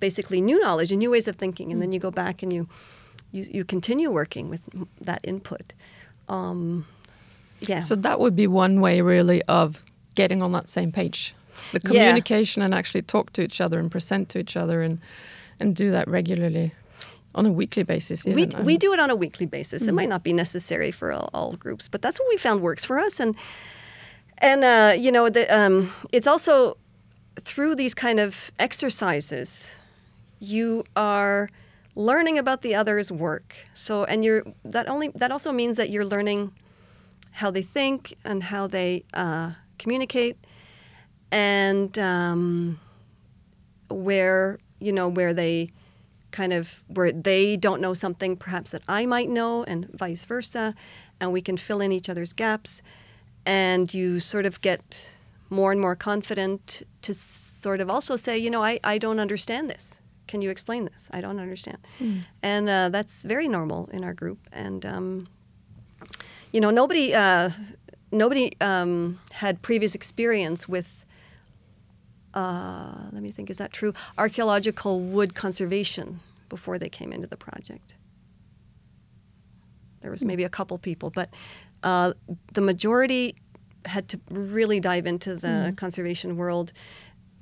basically 0.00 0.40
new 0.40 0.60
knowledge 0.60 0.92
and 0.92 0.98
new 0.98 1.10
ways 1.10 1.28
of 1.28 1.36
thinking, 1.36 1.70
and 1.72 1.78
mm. 1.78 1.84
then 1.84 1.92
you 1.92 1.98
go 1.98 2.10
back 2.10 2.42
and 2.42 2.52
you 2.52 2.68
you, 3.32 3.44
you 3.50 3.64
continue 3.64 4.10
working 4.10 4.48
with 4.48 4.68
that 5.00 5.20
input. 5.24 5.74
Um, 6.28 6.86
yeah. 7.60 7.80
So 7.80 7.96
that 7.96 8.20
would 8.20 8.36
be 8.36 8.46
one 8.46 8.80
way, 8.80 9.00
really, 9.00 9.42
of 9.44 9.82
getting 10.14 10.42
on 10.42 10.52
that 10.52 10.68
same 10.68 10.92
page. 10.92 11.34
The 11.72 11.80
communication 11.80 12.60
yeah. 12.60 12.66
and 12.66 12.74
actually 12.74 13.02
talk 13.02 13.32
to 13.34 13.42
each 13.42 13.60
other 13.60 13.78
and 13.78 13.90
present 13.90 14.28
to 14.30 14.38
each 14.38 14.56
other 14.56 14.82
and 14.82 15.00
and 15.60 15.76
do 15.76 15.90
that 15.92 16.08
regularly 16.08 16.72
on 17.34 17.46
a 17.46 17.52
weekly 17.52 17.82
basis. 17.82 18.24
We, 18.24 18.46
we 18.62 18.78
do 18.78 18.92
it 18.92 19.00
on 19.00 19.10
a 19.10 19.16
weekly 19.16 19.46
basis. 19.46 19.84
Mm. 19.84 19.88
It 19.88 19.92
might 19.92 20.08
not 20.08 20.22
be 20.22 20.32
necessary 20.32 20.90
for 20.90 21.12
all, 21.12 21.30
all, 21.34 21.52
groups, 21.54 21.88
but 21.88 22.02
that's 22.02 22.18
what 22.18 22.28
we 22.28 22.36
found 22.36 22.60
works 22.60 22.84
for 22.84 22.98
us. 22.98 23.20
And 23.20 23.36
and 24.38 24.64
uh, 24.64 24.94
you 24.96 25.12
know, 25.12 25.28
the, 25.28 25.46
um, 25.54 25.92
it's 26.12 26.26
also 26.26 26.76
through 27.40 27.74
these 27.74 27.94
kind 27.94 28.20
of 28.20 28.50
exercises, 28.58 29.76
you 30.40 30.84
are 30.96 31.48
learning 31.94 32.38
about 32.38 32.62
the 32.62 32.74
other's 32.74 33.10
work. 33.10 33.56
So, 33.74 34.04
and 34.04 34.24
you're 34.24 34.44
that 34.64 34.88
only 34.88 35.08
that 35.14 35.30
also 35.30 35.52
means 35.52 35.76
that 35.76 35.90
you're 35.90 36.04
learning 36.04 36.52
how 37.32 37.50
they 37.50 37.62
think 37.62 38.14
and 38.24 38.42
how 38.42 38.66
they 38.66 39.04
uh, 39.14 39.52
communicate, 39.78 40.36
and 41.30 41.98
um, 41.98 42.80
where 43.88 44.58
you 44.80 44.92
know 44.92 45.08
where 45.08 45.32
they 45.32 45.70
kind 46.34 46.52
of 46.52 46.82
where 46.88 47.12
they 47.12 47.56
don't 47.56 47.80
know 47.80 47.94
something 47.94 48.36
perhaps 48.36 48.70
that 48.72 48.82
I 48.88 49.06
might 49.06 49.30
know, 49.30 49.64
and 49.64 49.88
vice 49.94 50.24
versa, 50.26 50.74
and 51.20 51.32
we 51.32 51.40
can 51.40 51.56
fill 51.56 51.80
in 51.80 51.92
each 51.92 52.08
other's 52.10 52.32
gaps, 52.32 52.82
and 53.46 53.94
you 53.94 54.20
sort 54.20 54.46
of 54.46 54.60
get 54.60 55.10
more 55.48 55.70
and 55.70 55.80
more 55.80 55.96
confident 55.96 56.82
to 57.02 57.14
sort 57.14 57.80
of 57.80 57.88
also 57.88 58.16
say, 58.16 58.36
you 58.36 58.50
know, 58.50 58.64
I, 58.64 58.80
I 58.82 58.98
don't 58.98 59.20
understand 59.20 59.70
this. 59.70 60.00
Can 60.26 60.42
you 60.42 60.50
explain 60.50 60.84
this? 60.86 61.08
I 61.12 61.20
don't 61.20 61.38
understand. 61.38 61.78
Mm. 62.00 62.22
And 62.42 62.68
uh, 62.68 62.88
that's 62.88 63.22
very 63.22 63.46
normal 63.46 63.88
in 63.92 64.02
our 64.02 64.14
group. 64.14 64.38
And, 64.52 64.84
um, 64.84 65.28
you 66.52 66.60
know, 66.60 66.70
nobody, 66.70 67.14
uh, 67.14 67.50
nobody 68.10 68.50
um, 68.60 69.20
had 69.32 69.62
previous 69.62 69.94
experience 69.94 70.68
with, 70.68 70.88
uh, 72.34 73.08
let 73.12 73.22
me 73.22 73.30
think, 73.30 73.48
is 73.48 73.58
that 73.58 73.72
true? 73.72 73.94
Archaeological 74.18 75.00
wood 75.00 75.34
conservation 75.34 76.20
before 76.48 76.78
they 76.78 76.88
came 76.88 77.12
into 77.12 77.26
the 77.26 77.36
project. 77.36 77.94
There 80.00 80.10
was 80.10 80.20
hmm. 80.20 80.28
maybe 80.28 80.44
a 80.44 80.48
couple 80.48 80.76
people, 80.78 81.10
but 81.10 81.30
uh, 81.82 82.12
the 82.52 82.60
majority 82.60 83.36
had 83.86 84.08
to 84.08 84.20
really 84.30 84.80
dive 84.80 85.06
into 85.06 85.34
the 85.34 85.46
mm. 85.46 85.76
conservation 85.76 86.38
world 86.38 86.72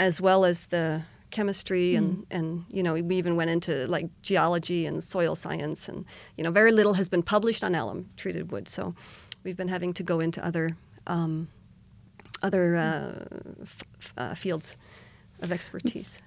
as 0.01 0.21
well 0.21 0.45
as 0.45 0.67
the 0.67 1.03
chemistry 1.31 1.95
and, 1.95 2.19
mm. 2.19 2.25
and 2.31 2.65
you 2.69 2.83
know 2.83 2.95
we 2.95 3.17
even 3.17 3.37
went 3.37 3.49
into 3.49 3.87
like 3.87 4.09
geology 4.23 4.85
and 4.85 5.05
soil 5.05 5.37
science 5.37 5.89
and 5.89 6.05
you 6.37 6.43
know 6.43 6.51
very 6.51 6.73
little 6.73 6.95
has 6.95 7.09
been 7.09 7.23
published 7.23 7.63
on 7.63 7.77
alum 7.77 8.09
treated 8.17 8.51
wood 8.51 8.69
so 8.69 8.93
we've 9.45 9.57
been 9.57 9.69
having 9.69 9.93
to 9.95 10.03
go 10.03 10.19
into 10.19 10.45
other 10.45 10.77
um, 11.07 11.49
other 12.43 12.77
uh, 12.77 13.25
f- 13.63 13.85
uh, 14.17 14.35
fields 14.35 14.77
of 15.41 15.53
expertise 15.53 16.21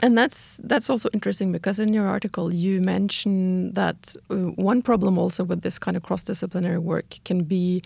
and 0.00 0.16
that's 0.16 0.60
that's 0.64 0.88
also 0.88 1.08
interesting 1.12 1.52
because 1.52 1.78
in 1.78 1.92
your 1.92 2.06
article 2.06 2.54
you 2.54 2.80
mention 2.80 3.72
that 3.72 4.16
uh, 4.30 4.36
one 4.56 4.80
problem 4.80 5.18
also 5.18 5.44
with 5.44 5.60
this 5.62 5.78
kind 5.78 5.96
of 5.96 6.02
cross-disciplinary 6.02 6.78
work 6.78 7.18
can 7.24 7.44
be 7.44 7.82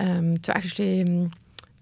um, 0.00 0.34
to 0.38 0.56
actually 0.56 1.02
um, 1.02 1.30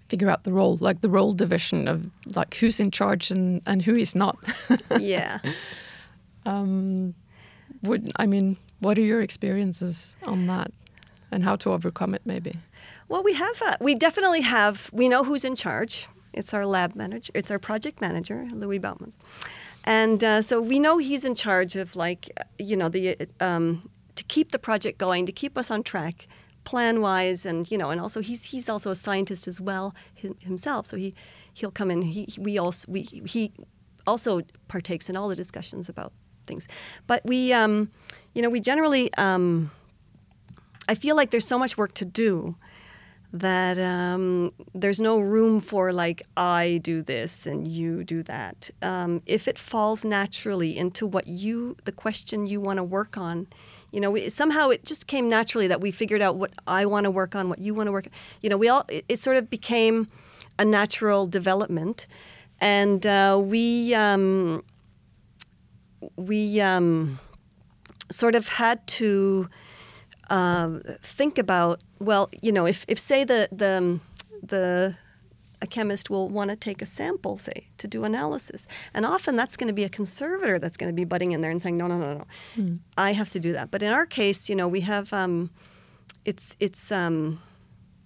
figure 0.08 0.28
out 0.28 0.44
the 0.44 0.52
role, 0.52 0.76
like 0.80 1.00
the 1.00 1.08
role 1.08 1.32
division 1.32 1.88
of 1.88 2.06
like 2.36 2.54
who's 2.56 2.78
in 2.78 2.90
charge 2.90 3.30
and 3.30 3.62
and 3.66 3.82
who 3.82 3.96
is 3.96 4.14
not. 4.14 4.36
yeah. 5.00 5.38
Um, 6.44 7.14
would 7.82 8.12
I 8.16 8.26
mean, 8.26 8.56
what 8.80 8.98
are 8.98 9.06
your 9.12 9.22
experiences 9.22 10.16
on 10.24 10.48
that, 10.48 10.70
and 11.32 11.42
how 11.42 11.56
to 11.56 11.72
overcome 11.72 12.14
it, 12.14 12.22
maybe? 12.24 12.58
Well, 13.08 13.22
we 13.22 13.34
have 13.34 13.62
uh, 13.62 13.76
we 13.80 13.94
definitely 13.94 14.42
have. 14.42 14.90
We 14.92 15.08
know 15.08 15.24
who's 15.24 15.44
in 15.44 15.56
charge. 15.56 16.06
It's 16.32 16.54
our 16.54 16.64
lab 16.64 16.94
manager. 16.94 17.32
It's 17.34 17.50
our 17.50 17.58
project 17.58 18.00
manager, 18.00 18.46
Louis 18.52 18.78
Baumans. 18.78 19.16
And 19.84 20.22
uh, 20.22 20.42
so 20.42 20.60
we 20.60 20.78
know 20.78 20.98
he's 20.98 21.24
in 21.24 21.34
charge 21.34 21.76
of 21.76 21.96
like, 21.96 22.30
you 22.58 22.76
know, 22.76 22.88
the 22.88 23.16
um, 23.40 23.88
to 24.14 24.24
keep 24.24 24.52
the 24.52 24.58
project 24.58 24.98
going, 24.98 25.26
to 25.26 25.32
keep 25.32 25.58
us 25.58 25.70
on 25.70 25.82
track, 25.82 26.26
plan 26.64 27.00
wise, 27.00 27.44
and 27.44 27.70
you 27.70 27.76
know, 27.76 27.90
and 27.90 28.00
also 28.00 28.20
he's 28.20 28.44
he's 28.44 28.68
also 28.68 28.90
a 28.90 28.96
scientist 28.96 29.48
as 29.48 29.60
well 29.60 29.94
himself. 30.40 30.86
So 30.86 30.96
he 30.96 31.14
he'll 31.54 31.72
come 31.72 31.90
in. 31.90 32.02
He 32.02 32.28
we 32.38 32.58
also 32.58 32.90
we 32.90 33.02
he 33.02 33.52
also 34.06 34.42
partakes 34.68 35.10
in 35.10 35.16
all 35.16 35.28
the 35.28 35.36
discussions 35.36 35.88
about 35.88 36.12
things. 36.46 36.68
But 37.06 37.24
we, 37.24 37.52
um, 37.52 37.90
you 38.34 38.42
know, 38.42 38.50
we 38.50 38.60
generally. 38.60 39.12
Um, 39.14 39.70
I 40.88 40.94
feel 40.94 41.16
like 41.16 41.30
there's 41.30 41.46
so 41.46 41.58
much 41.58 41.76
work 41.76 41.94
to 41.94 42.04
do 42.04 42.56
that 43.32 43.78
um, 43.78 44.52
there's 44.74 45.00
no 45.00 45.18
room 45.18 45.60
for 45.60 45.90
like 45.90 46.22
I 46.36 46.80
do 46.82 47.00
this 47.00 47.46
and 47.46 47.66
you 47.66 48.04
do 48.04 48.22
that. 48.24 48.68
Um, 48.82 49.22
if 49.24 49.48
it 49.48 49.58
falls 49.58 50.04
naturally 50.04 50.76
into 50.76 51.06
what 51.06 51.26
you, 51.26 51.76
the 51.84 51.92
question 51.92 52.46
you 52.46 52.60
want 52.60 52.76
to 52.76 52.84
work 52.84 53.16
on, 53.16 53.46
you 53.90 54.00
know, 54.00 54.10
we, 54.10 54.28
somehow 54.28 54.68
it 54.68 54.84
just 54.84 55.06
came 55.06 55.30
naturally 55.30 55.66
that 55.66 55.80
we 55.80 55.90
figured 55.90 56.20
out 56.20 56.36
what 56.36 56.52
I 56.66 56.84
want 56.84 57.04
to 57.04 57.10
work 57.10 57.34
on, 57.34 57.48
what 57.48 57.58
you 57.58 57.74
want 57.74 57.86
to 57.86 57.92
work. 57.92 58.08
You 58.42 58.50
know, 58.50 58.58
we 58.58 58.68
all 58.68 58.84
it, 58.88 59.04
it 59.08 59.18
sort 59.18 59.38
of 59.38 59.48
became 59.48 60.08
a 60.58 60.64
natural 60.64 61.26
development, 61.26 62.06
and 62.60 63.06
uh, 63.06 63.40
we 63.42 63.94
um, 63.94 64.62
we 66.16 66.60
um, 66.60 67.18
sort 68.10 68.34
of 68.34 68.48
had 68.48 68.86
to 68.86 69.48
uh, 70.30 70.78
think 71.02 71.38
about 71.38 71.82
well, 71.98 72.30
you 72.40 72.52
know, 72.52 72.66
if, 72.66 72.84
if 72.88 72.98
say 72.98 73.24
the 73.24 73.48
the 73.52 74.00
the 74.42 74.96
a 75.62 75.66
chemist 75.66 76.10
will 76.10 76.28
want 76.28 76.50
to 76.50 76.56
take 76.56 76.82
a 76.82 76.86
sample, 76.86 77.38
say, 77.38 77.68
to 77.78 77.86
do 77.86 78.02
analysis. 78.02 78.66
And 78.92 79.06
often 79.06 79.36
that's 79.36 79.56
going 79.56 79.68
to 79.68 79.72
be 79.72 79.84
a 79.84 79.88
conservator 79.88 80.58
that's 80.58 80.76
going 80.76 80.90
to 80.90 80.94
be 80.94 81.04
butting 81.04 81.30
in 81.30 81.40
there 81.40 81.52
and 81.52 81.62
saying, 81.62 81.76
no, 81.76 81.86
no, 81.86 81.96
no, 81.98 82.14
no, 82.14 82.26
hmm. 82.56 82.76
I 82.98 83.12
have 83.12 83.30
to 83.30 83.40
do 83.40 83.52
that. 83.52 83.70
But 83.70 83.80
in 83.80 83.92
our 83.92 84.04
case, 84.04 84.48
you 84.48 84.56
know, 84.56 84.66
we 84.66 84.80
have, 84.80 85.12
um, 85.12 85.50
it's, 86.24 86.56
it's, 86.58 86.90
um, 86.90 87.40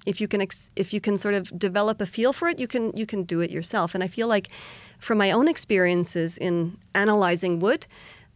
if 0.05 0.21
you 0.21 0.29
can, 0.29 0.43
ex- 0.43 0.71
if 0.77 0.93
you 0.93 1.01
can 1.01 1.17
sort 1.17 1.35
of 1.35 1.59
develop 1.59 2.03
a 2.03 2.07
feel 2.07 2.35
for 2.35 2.47
it, 2.49 2.61
you 2.61 2.67
can, 2.67 2.95
you 2.95 3.07
can 3.07 3.23
do 3.23 3.41
it 3.41 3.51
yourself. 3.51 3.95
And 3.95 4.05
I 4.05 4.07
feel 4.07 4.29
like 4.29 4.51
from 4.99 5.17
my 5.17 5.31
own 5.31 5.49
experiences 5.49 6.37
in 6.37 6.77
analyzing 6.95 7.59
wood, 7.59 7.87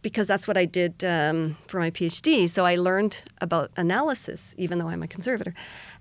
because 0.01 0.27
that's 0.27 0.47
what 0.47 0.57
I 0.57 0.65
did 0.65 1.03
um, 1.03 1.57
for 1.67 1.79
my 1.79 1.91
PhD. 1.91 2.49
So 2.49 2.65
I 2.65 2.75
learned 2.75 3.23
about 3.39 3.71
analysis, 3.77 4.55
even 4.57 4.79
though 4.79 4.87
I'm 4.87 5.03
a 5.03 5.07
conservator. 5.07 5.53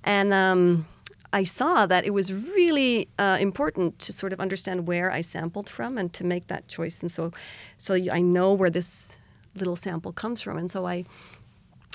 And 0.05 0.33
um, 0.33 0.87
I 1.33 1.45
saw 1.45 1.87
that 1.87 2.05
it 2.05 2.11
was 2.11 2.33
really 2.33 3.09
uh, 3.19 3.37
important 3.41 3.99
to 4.01 4.13
sort 4.13 4.33
of 4.33 4.41
understand 4.41 4.87
where 4.87 5.11
I 5.11 5.21
sampled 5.21 5.69
from 5.69 5.99
and 5.99 6.13
to 6.15 6.25
make 6.25 6.47
that 6.49 6.67
choice. 6.67 7.03
And 7.03 7.11
so, 7.11 7.33
so 7.79 7.95
I 7.95 8.21
know 8.21 8.55
where 8.55 8.71
this 8.71 9.19
little 9.55 9.77
sample 9.77 10.13
comes 10.13 10.41
from. 10.41 10.57
And 10.57 10.71
so 10.71 10.87
I, 10.87 11.05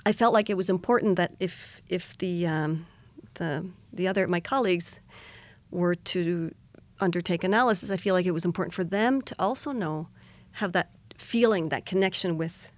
I 0.06 0.14
felt 0.14 0.34
like 0.34 0.50
it 0.50 0.58
was 0.58 0.70
important 0.70 1.16
that 1.16 1.36
if 1.40 1.82
if 1.90 2.18
the 2.20 2.46
um, 2.46 2.86
the 3.36 3.66
the 3.92 4.08
other 4.08 4.28
my 4.28 4.40
colleagues 4.40 5.02
were 5.72 5.96
to 5.96 6.54
undertake 7.00 7.44
analysis, 7.44 7.90
I 7.90 7.98
feel 7.98 8.14
like 8.14 8.26
it 8.26 8.32
was 8.32 8.46
important 8.46 8.74
for 8.74 8.84
them 8.84 9.22
to 9.24 9.36
also 9.40 9.72
know 9.72 10.08
have 10.54 10.74
that 10.74 10.90
feeling 11.18 11.70
that 11.70 11.86
connection 11.86 12.38
with 12.38 12.72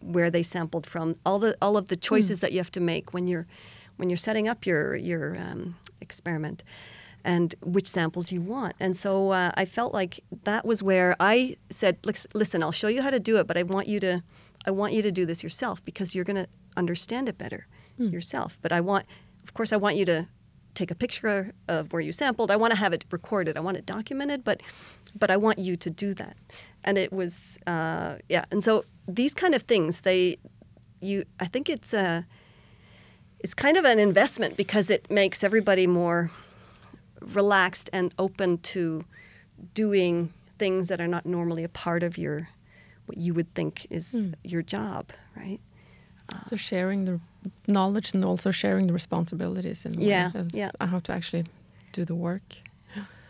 where 0.00 0.30
they 0.30 0.42
sampled 0.42 0.86
from 0.86 1.16
all 1.24 1.38
the 1.38 1.56
all 1.60 1.76
of 1.76 1.88
the 1.88 1.96
choices 1.96 2.38
mm. 2.38 2.40
that 2.42 2.52
you 2.52 2.58
have 2.58 2.70
to 2.70 2.80
make 2.80 3.12
when 3.12 3.26
you're 3.26 3.46
when 3.96 4.10
you're 4.10 4.16
setting 4.16 4.48
up 4.48 4.66
your 4.66 4.94
your 4.94 5.36
um, 5.36 5.76
experiment 6.00 6.62
and 7.24 7.54
which 7.62 7.88
samples 7.88 8.30
you 8.30 8.40
want 8.40 8.74
and 8.78 8.94
so 8.94 9.30
uh, 9.30 9.50
I 9.54 9.64
felt 9.64 9.92
like 9.92 10.20
that 10.44 10.64
was 10.64 10.82
where 10.82 11.16
I 11.18 11.56
said 11.70 11.98
listen 12.34 12.62
I'll 12.62 12.72
show 12.72 12.88
you 12.88 13.02
how 13.02 13.10
to 13.10 13.20
do 13.20 13.38
it 13.38 13.46
but 13.46 13.56
I 13.56 13.62
want 13.62 13.88
you 13.88 13.98
to 14.00 14.22
I 14.66 14.70
want 14.70 14.92
you 14.92 15.02
to 15.02 15.12
do 15.12 15.26
this 15.26 15.42
yourself 15.42 15.84
because 15.84 16.14
you're 16.14 16.24
going 16.24 16.36
to 16.44 16.48
understand 16.76 17.28
it 17.28 17.38
better 17.38 17.66
mm. 17.98 18.12
yourself 18.12 18.58
but 18.62 18.70
I 18.70 18.80
want 18.80 19.06
of 19.42 19.54
course 19.54 19.72
I 19.72 19.76
want 19.76 19.96
you 19.96 20.04
to 20.06 20.28
take 20.76 20.90
a 20.90 20.94
picture 20.94 21.52
of 21.68 21.92
where 21.92 22.02
you 22.02 22.12
sampled. 22.12 22.50
I 22.50 22.56
want 22.56 22.72
to 22.72 22.78
have 22.78 22.92
it 22.92 23.04
recorded. 23.10 23.56
I 23.56 23.60
want 23.60 23.76
it 23.76 23.86
documented, 23.86 24.44
but 24.44 24.62
but 25.18 25.30
I 25.30 25.36
want 25.36 25.58
you 25.58 25.76
to 25.76 25.90
do 25.90 26.14
that. 26.14 26.36
And 26.84 26.98
it 26.98 27.12
was 27.12 27.58
uh, 27.66 28.16
yeah. 28.28 28.44
And 28.50 28.62
so 28.62 28.84
these 29.08 29.34
kind 29.34 29.54
of 29.54 29.62
things, 29.62 30.02
they 30.02 30.38
you 31.00 31.24
I 31.40 31.46
think 31.46 31.68
it's 31.68 31.92
a 31.92 32.26
it's 33.40 33.54
kind 33.54 33.76
of 33.76 33.84
an 33.84 33.98
investment 33.98 34.56
because 34.56 34.90
it 34.90 35.10
makes 35.10 35.42
everybody 35.42 35.86
more 35.86 36.30
relaxed 37.20 37.90
and 37.92 38.14
open 38.18 38.58
to 38.58 39.04
doing 39.74 40.32
things 40.58 40.88
that 40.88 41.00
are 41.00 41.08
not 41.08 41.26
normally 41.26 41.64
a 41.64 41.68
part 41.68 42.02
of 42.02 42.18
your 42.18 42.48
what 43.06 43.18
you 43.18 43.34
would 43.34 43.52
think 43.54 43.86
is 43.90 44.26
mm. 44.26 44.34
your 44.42 44.62
job, 44.62 45.12
right? 45.36 45.60
so 46.46 46.56
sharing 46.56 47.04
the 47.04 47.20
knowledge 47.66 48.14
and 48.14 48.24
also 48.24 48.50
sharing 48.50 48.86
the 48.86 48.92
responsibilities 48.92 49.84
and 49.84 50.00
yeah, 50.00 50.30
yeah. 50.52 50.70
how 50.80 51.00
to 51.00 51.12
actually 51.12 51.44
do 51.92 52.04
the 52.04 52.14
work. 52.14 52.42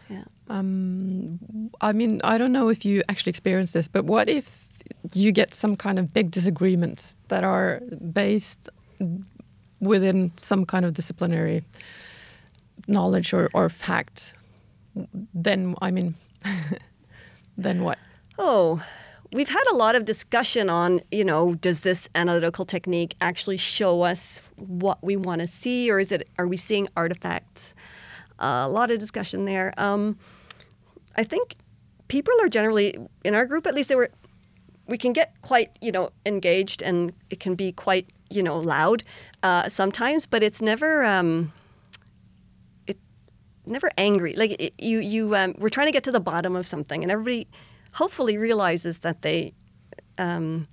Yeah. 0.08 0.24
Um, 0.48 1.70
I 1.80 1.92
mean, 1.92 2.20
I 2.22 2.38
don't 2.38 2.52
know 2.52 2.68
if 2.68 2.84
you 2.84 3.02
actually 3.08 3.30
experience 3.30 3.72
this, 3.72 3.88
but 3.88 4.04
what 4.04 4.28
if 4.28 4.68
you 5.12 5.32
get 5.32 5.54
some 5.54 5.76
kind 5.76 5.98
of 5.98 6.12
big 6.12 6.30
disagreements 6.30 7.16
that 7.28 7.42
are 7.42 7.80
based 8.12 8.68
within 9.80 10.32
some 10.36 10.64
kind 10.64 10.84
of 10.84 10.94
disciplinary 10.94 11.64
knowledge 12.86 13.32
or, 13.32 13.50
or 13.52 13.68
fact? 13.68 14.34
Then, 15.34 15.74
I 15.82 15.90
mean, 15.90 16.14
then 17.58 17.82
what? 17.82 17.98
Oh, 18.38 18.82
we've 19.32 19.48
had 19.48 19.64
a 19.70 19.74
lot 19.74 19.94
of 19.94 20.04
discussion 20.04 20.70
on, 20.70 21.00
you 21.10 21.24
know, 21.24 21.54
does 21.54 21.80
this 21.80 22.08
analytical 22.14 22.64
technique 22.64 23.14
actually 23.20 23.56
show 23.56 24.02
us 24.02 24.40
what 24.56 25.02
we 25.02 25.16
want 25.16 25.40
to 25.40 25.46
see, 25.46 25.90
or 25.90 25.98
is 26.00 26.12
it 26.12 26.28
are 26.38 26.46
we 26.46 26.56
seeing 26.56 26.88
artifacts? 26.96 27.74
a 28.38 28.68
lot 28.68 28.90
of 28.90 28.98
discussion 28.98 29.44
there. 29.44 29.72
Um, 29.76 30.18
I 31.16 31.24
think 31.24 31.56
people 32.08 32.34
are 32.42 32.48
generally 32.48 32.96
in 33.24 33.34
our 33.34 33.46
group, 33.46 33.66
at 33.66 33.74
least 33.74 33.88
they 33.88 33.96
were. 33.96 34.10
We 34.88 34.98
can 34.98 35.12
get 35.12 35.34
quite, 35.42 35.76
you 35.80 35.90
know, 35.90 36.10
engaged, 36.24 36.80
and 36.80 37.12
it 37.28 37.40
can 37.40 37.56
be 37.56 37.72
quite, 37.72 38.08
you 38.30 38.40
know, 38.40 38.56
loud 38.56 39.02
uh, 39.42 39.68
sometimes. 39.68 40.26
But 40.26 40.44
it's 40.44 40.62
never, 40.62 41.04
um, 41.04 41.52
it 42.86 42.96
never 43.64 43.90
angry. 43.98 44.34
Like 44.34 44.52
it, 44.60 44.74
you, 44.78 45.00
you, 45.00 45.34
um, 45.34 45.56
we're 45.58 45.70
trying 45.70 45.88
to 45.88 45.92
get 45.92 46.04
to 46.04 46.12
the 46.12 46.20
bottom 46.20 46.54
of 46.54 46.68
something, 46.68 47.02
and 47.02 47.10
everybody 47.10 47.48
hopefully 47.96 48.36
realizes 48.38 48.98
that 49.00 49.22
they. 49.22 49.52
Um, 50.18 50.68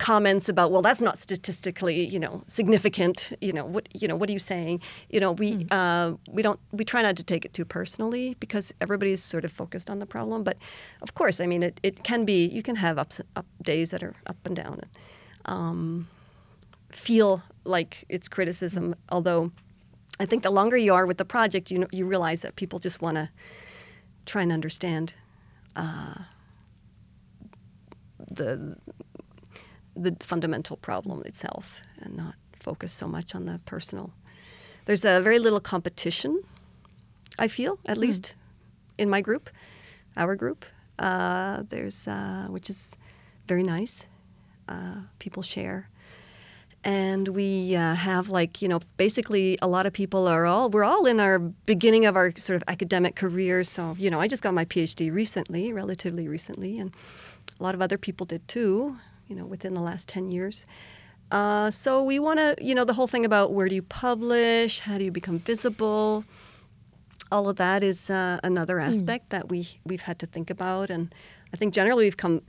comments 0.00 0.48
about 0.48 0.72
well 0.72 0.80
that's 0.80 1.02
not 1.02 1.18
statistically 1.18 2.06
you 2.06 2.18
know 2.18 2.42
significant 2.46 3.36
you 3.42 3.52
know 3.52 3.66
what 3.66 3.86
you 3.92 4.08
know 4.08 4.16
what 4.16 4.30
are 4.30 4.32
you 4.32 4.38
saying 4.38 4.80
you 5.10 5.20
know 5.20 5.32
we 5.32 5.48
mm. 5.56 5.66
uh, 5.70 6.16
we 6.30 6.40
don't 6.40 6.58
we 6.72 6.84
try 6.84 7.02
not 7.02 7.14
to 7.16 7.22
take 7.22 7.44
it 7.44 7.52
too 7.52 7.66
personally 7.66 8.34
because 8.40 8.72
everybody's 8.80 9.22
sort 9.22 9.44
of 9.44 9.52
focused 9.52 9.90
on 9.90 9.98
the 9.98 10.06
problem 10.06 10.42
but 10.42 10.56
of 11.02 11.14
course 11.14 11.38
i 11.38 11.46
mean 11.46 11.62
it, 11.62 11.78
it 11.82 12.02
can 12.02 12.24
be 12.24 12.46
you 12.46 12.62
can 12.62 12.76
have 12.76 12.96
ups 12.96 13.20
up 13.36 13.44
days 13.62 13.90
that 13.90 14.02
are 14.02 14.14
up 14.26 14.38
and 14.46 14.56
down 14.56 14.80
and 14.80 14.90
um, 15.44 16.08
feel 16.90 17.42
like 17.64 18.06
it's 18.08 18.26
criticism 18.26 18.94
although 19.10 19.52
i 20.18 20.24
think 20.24 20.42
the 20.42 20.50
longer 20.50 20.78
you 20.78 20.94
are 20.94 21.04
with 21.04 21.18
the 21.18 21.26
project 21.26 21.70
you 21.70 21.78
know 21.78 21.88
you 21.92 22.06
realize 22.06 22.40
that 22.40 22.56
people 22.56 22.78
just 22.78 23.02
want 23.02 23.16
to 23.16 23.28
try 24.24 24.40
and 24.40 24.50
understand 24.50 25.12
uh, 25.76 26.14
the 28.30 28.76
the 29.96 30.16
fundamental 30.20 30.76
problem 30.76 31.22
itself 31.26 31.82
and 32.00 32.16
not 32.16 32.34
focus 32.52 32.92
so 32.92 33.06
much 33.06 33.34
on 33.34 33.46
the 33.46 33.60
personal. 33.64 34.12
There's 34.86 35.04
a 35.04 35.20
very 35.20 35.38
little 35.38 35.60
competition, 35.60 36.42
I 37.38 37.48
feel, 37.48 37.78
at 37.86 37.96
mm. 37.96 38.00
least 38.00 38.34
in 38.98 39.10
my 39.10 39.20
group, 39.20 39.50
our 40.16 40.36
group. 40.36 40.64
Uh, 40.98 41.62
there's, 41.68 42.06
uh, 42.06 42.46
which 42.50 42.70
is 42.70 42.94
very 43.46 43.62
nice. 43.62 44.06
Uh, 44.68 45.02
people 45.18 45.42
share. 45.42 45.88
And 46.82 47.28
we 47.28 47.76
uh, 47.76 47.94
have, 47.94 48.30
like, 48.30 48.62
you 48.62 48.68
know, 48.68 48.80
basically 48.96 49.58
a 49.60 49.66
lot 49.66 49.86
of 49.86 49.92
people 49.92 50.26
are 50.26 50.46
all, 50.46 50.70
we're 50.70 50.84
all 50.84 51.04
in 51.06 51.20
our 51.20 51.38
beginning 51.38 52.06
of 52.06 52.16
our 52.16 52.32
sort 52.36 52.56
of 52.56 52.62
academic 52.68 53.16
career. 53.16 53.64
So, 53.64 53.96
you 53.98 54.10
know, 54.10 54.20
I 54.20 54.28
just 54.28 54.42
got 54.42 54.54
my 54.54 54.64
PhD 54.64 55.12
recently, 55.12 55.72
relatively 55.72 56.26
recently, 56.28 56.78
and 56.78 56.90
a 57.60 57.62
lot 57.62 57.74
of 57.74 57.82
other 57.82 57.98
people 57.98 58.26
did 58.26 58.48
too 58.48 58.96
you 59.30 59.36
know, 59.36 59.46
within 59.46 59.72
the 59.72 59.80
last 59.80 60.08
10 60.08 60.28
years. 60.28 60.66
Uh, 61.30 61.70
so 61.70 62.02
we 62.02 62.18
want 62.18 62.40
to, 62.40 62.56
you 62.60 62.74
know, 62.74 62.84
the 62.84 62.92
whole 62.92 63.06
thing 63.06 63.24
about 63.24 63.52
where 63.52 63.68
do 63.68 63.76
you 63.76 63.82
publish, 63.82 64.80
how 64.80 64.98
do 64.98 65.04
you 65.04 65.12
become 65.12 65.38
visible, 65.38 66.24
all 67.30 67.48
of 67.48 67.56
that 67.56 67.84
is 67.84 68.10
uh, 68.10 68.40
another 68.42 68.80
hmm. 68.80 68.88
aspect 68.88 69.26
mm. 69.26 69.30
that 69.30 69.48
we 69.48 69.68
we've 69.84 70.02
had 70.02 70.18
to 70.18 70.26
think 70.26 70.50
about, 70.50 70.90
and 70.90 71.14
I 71.54 71.56
think 71.56 71.72
generally 71.72 72.02
we've 72.02 72.16
come, 72.16 72.42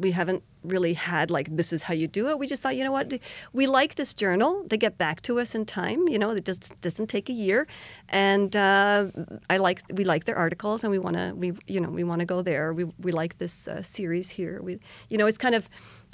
we 0.00 0.12
haven't 0.12 0.42
really 0.62 0.94
had 0.94 1.30
like 1.30 1.54
this 1.56 1.72
is 1.72 1.82
how 1.82 1.94
you 1.94 2.06
do 2.06 2.28
it. 2.28 2.38
We 2.38 2.46
just 2.46 2.62
thought, 2.62 2.76
you 2.76 2.84
know 2.84 2.92
what, 2.92 3.12
we 3.52 3.66
like 3.66 3.94
this 3.94 4.14
journal. 4.14 4.64
They 4.66 4.76
get 4.76 4.98
back 4.98 5.22
to 5.22 5.40
us 5.40 5.54
in 5.54 5.64
time. 5.64 6.08
You 6.08 6.18
know, 6.18 6.30
it 6.30 6.44
just 6.44 6.78
doesn't 6.80 7.08
take 7.08 7.28
a 7.28 7.32
year, 7.32 7.66
and 8.08 8.54
uh, 8.56 9.06
I 9.48 9.56
like 9.58 9.82
we 9.92 10.04
like 10.04 10.24
their 10.24 10.36
articles, 10.36 10.84
and 10.84 10.90
we 10.90 10.98
want 10.98 11.16
to 11.16 11.32
we 11.34 11.52
you 11.66 11.80
know 11.80 11.90
we 11.90 12.04
want 12.04 12.20
to 12.20 12.26
go 12.26 12.42
there. 12.42 12.72
We 12.72 12.84
we 13.00 13.12
like 13.12 13.38
this 13.38 13.68
uh, 13.68 13.82
series 13.82 14.30
here. 14.30 14.60
We 14.62 14.78
you 15.08 15.18
know 15.18 15.26
it's 15.26 15.38
kind 15.38 15.54
of 15.54 15.68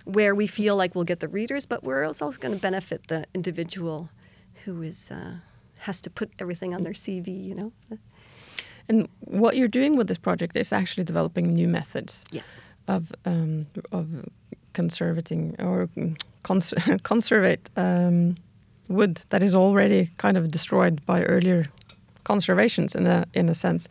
where 0.04 0.34
we 0.34 0.46
feel 0.46 0.76
like 0.76 0.94
we'll 0.94 1.04
get 1.04 1.20
the 1.20 1.28
readers, 1.28 1.66
but 1.66 1.82
we're 1.82 2.04
also 2.04 2.30
going 2.32 2.54
to 2.54 2.60
benefit 2.60 3.08
the 3.08 3.24
individual 3.34 4.10
who 4.64 4.82
is 4.82 5.10
uh, 5.10 5.36
has 5.78 6.00
to 6.02 6.10
put 6.10 6.30
everything 6.38 6.74
on 6.74 6.82
their 6.82 6.94
CV. 6.94 7.44
You 7.48 7.54
know. 7.54 7.72
And 8.88 9.08
what 9.18 9.56
you're 9.56 9.66
doing 9.66 9.96
with 9.96 10.06
this 10.06 10.18
project 10.18 10.56
is 10.56 10.72
actually 10.72 11.02
developing 11.02 11.48
new 11.48 11.66
methods. 11.66 12.24
Yeah 12.30 12.42
of 12.88 13.12
um, 13.24 13.66
of 13.92 14.06
conservating 14.72 15.56
or 15.58 15.88
cons 16.42 16.74
conservate 17.02 17.68
um, 17.76 18.36
wood 18.88 19.16
that 19.30 19.42
is 19.42 19.54
already 19.54 20.10
kind 20.18 20.36
of 20.36 20.48
destroyed 20.48 21.04
by 21.06 21.22
earlier 21.24 21.66
conservations 22.24 22.94
in 22.94 23.06
a 23.06 23.24
in 23.34 23.48
a 23.48 23.54
sense. 23.54 23.88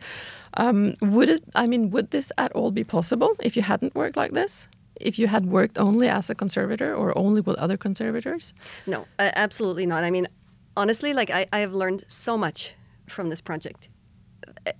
Um, 0.58 0.94
would 1.00 1.28
it? 1.28 1.42
I 1.54 1.66
mean, 1.66 1.90
would 1.90 2.10
this 2.10 2.32
at 2.38 2.52
all 2.52 2.70
be 2.70 2.84
possible 2.84 3.30
if 3.40 3.56
you 3.56 3.62
hadn't 3.62 3.94
worked 3.94 4.16
like 4.16 4.32
this? 4.32 4.68
If 4.98 5.18
you 5.18 5.26
had 5.28 5.44
worked 5.46 5.78
only 5.78 6.08
as 6.08 6.30
a 6.30 6.34
conservator 6.34 6.94
or 6.94 7.16
only 7.18 7.42
with 7.42 7.56
other 7.56 7.76
conservators? 7.76 8.54
No, 8.86 9.06
absolutely 9.18 9.84
not. 9.84 10.04
I 10.04 10.10
mean, 10.10 10.26
honestly, 10.74 11.12
like 11.12 11.30
I, 11.30 11.46
I 11.52 11.58
have 11.58 11.74
learned 11.74 12.04
so 12.08 12.38
much 12.38 12.74
from 13.06 13.28
this 13.28 13.42
project. 13.42 13.88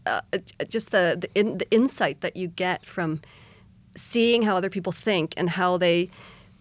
Uh, 0.07 0.20
uh 0.33 0.38
just 0.68 0.90
the 0.90 1.16
the, 1.20 1.29
in, 1.35 1.59
the 1.59 1.70
insight 1.70 2.20
that 2.20 2.37
you 2.37 2.48
get 2.48 2.87
from 2.87 3.20
seeing 3.96 4.42
how 4.42 4.56
other 4.56 4.70
people 4.70 4.92
think 4.92 5.35
and 5.37 5.50
how 5.50 5.76
they 5.76 6.11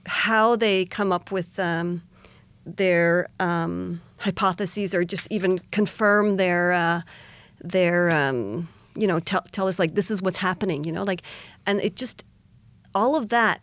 how 0.08 0.56
they 0.56 0.86
come 0.86 1.12
up 1.12 1.32
with 1.32 1.60
um, 1.60 2.02
their 2.65 3.28
um, 3.39 4.02
hypotheses 4.19 4.93
or 4.93 5.04
just 5.04 5.28
even 5.32 5.60
confirm 5.71 6.38
their 6.38 6.74
uh, 6.74 7.02
their 7.63 8.10
um, 8.12 8.67
you 8.95 9.08
know 9.08 9.19
tell, 9.19 9.41
tell 9.52 9.67
us 9.67 9.80
like 9.80 9.95
this 9.95 10.10
is 10.10 10.21
what's 10.21 10.38
happening 10.38 10.84
you 10.84 10.91
know 10.91 11.04
like 11.04 11.21
and 11.65 11.82
it 11.82 11.95
just 11.95 12.24
all 12.93 13.15
of 13.15 13.30
that 13.30 13.62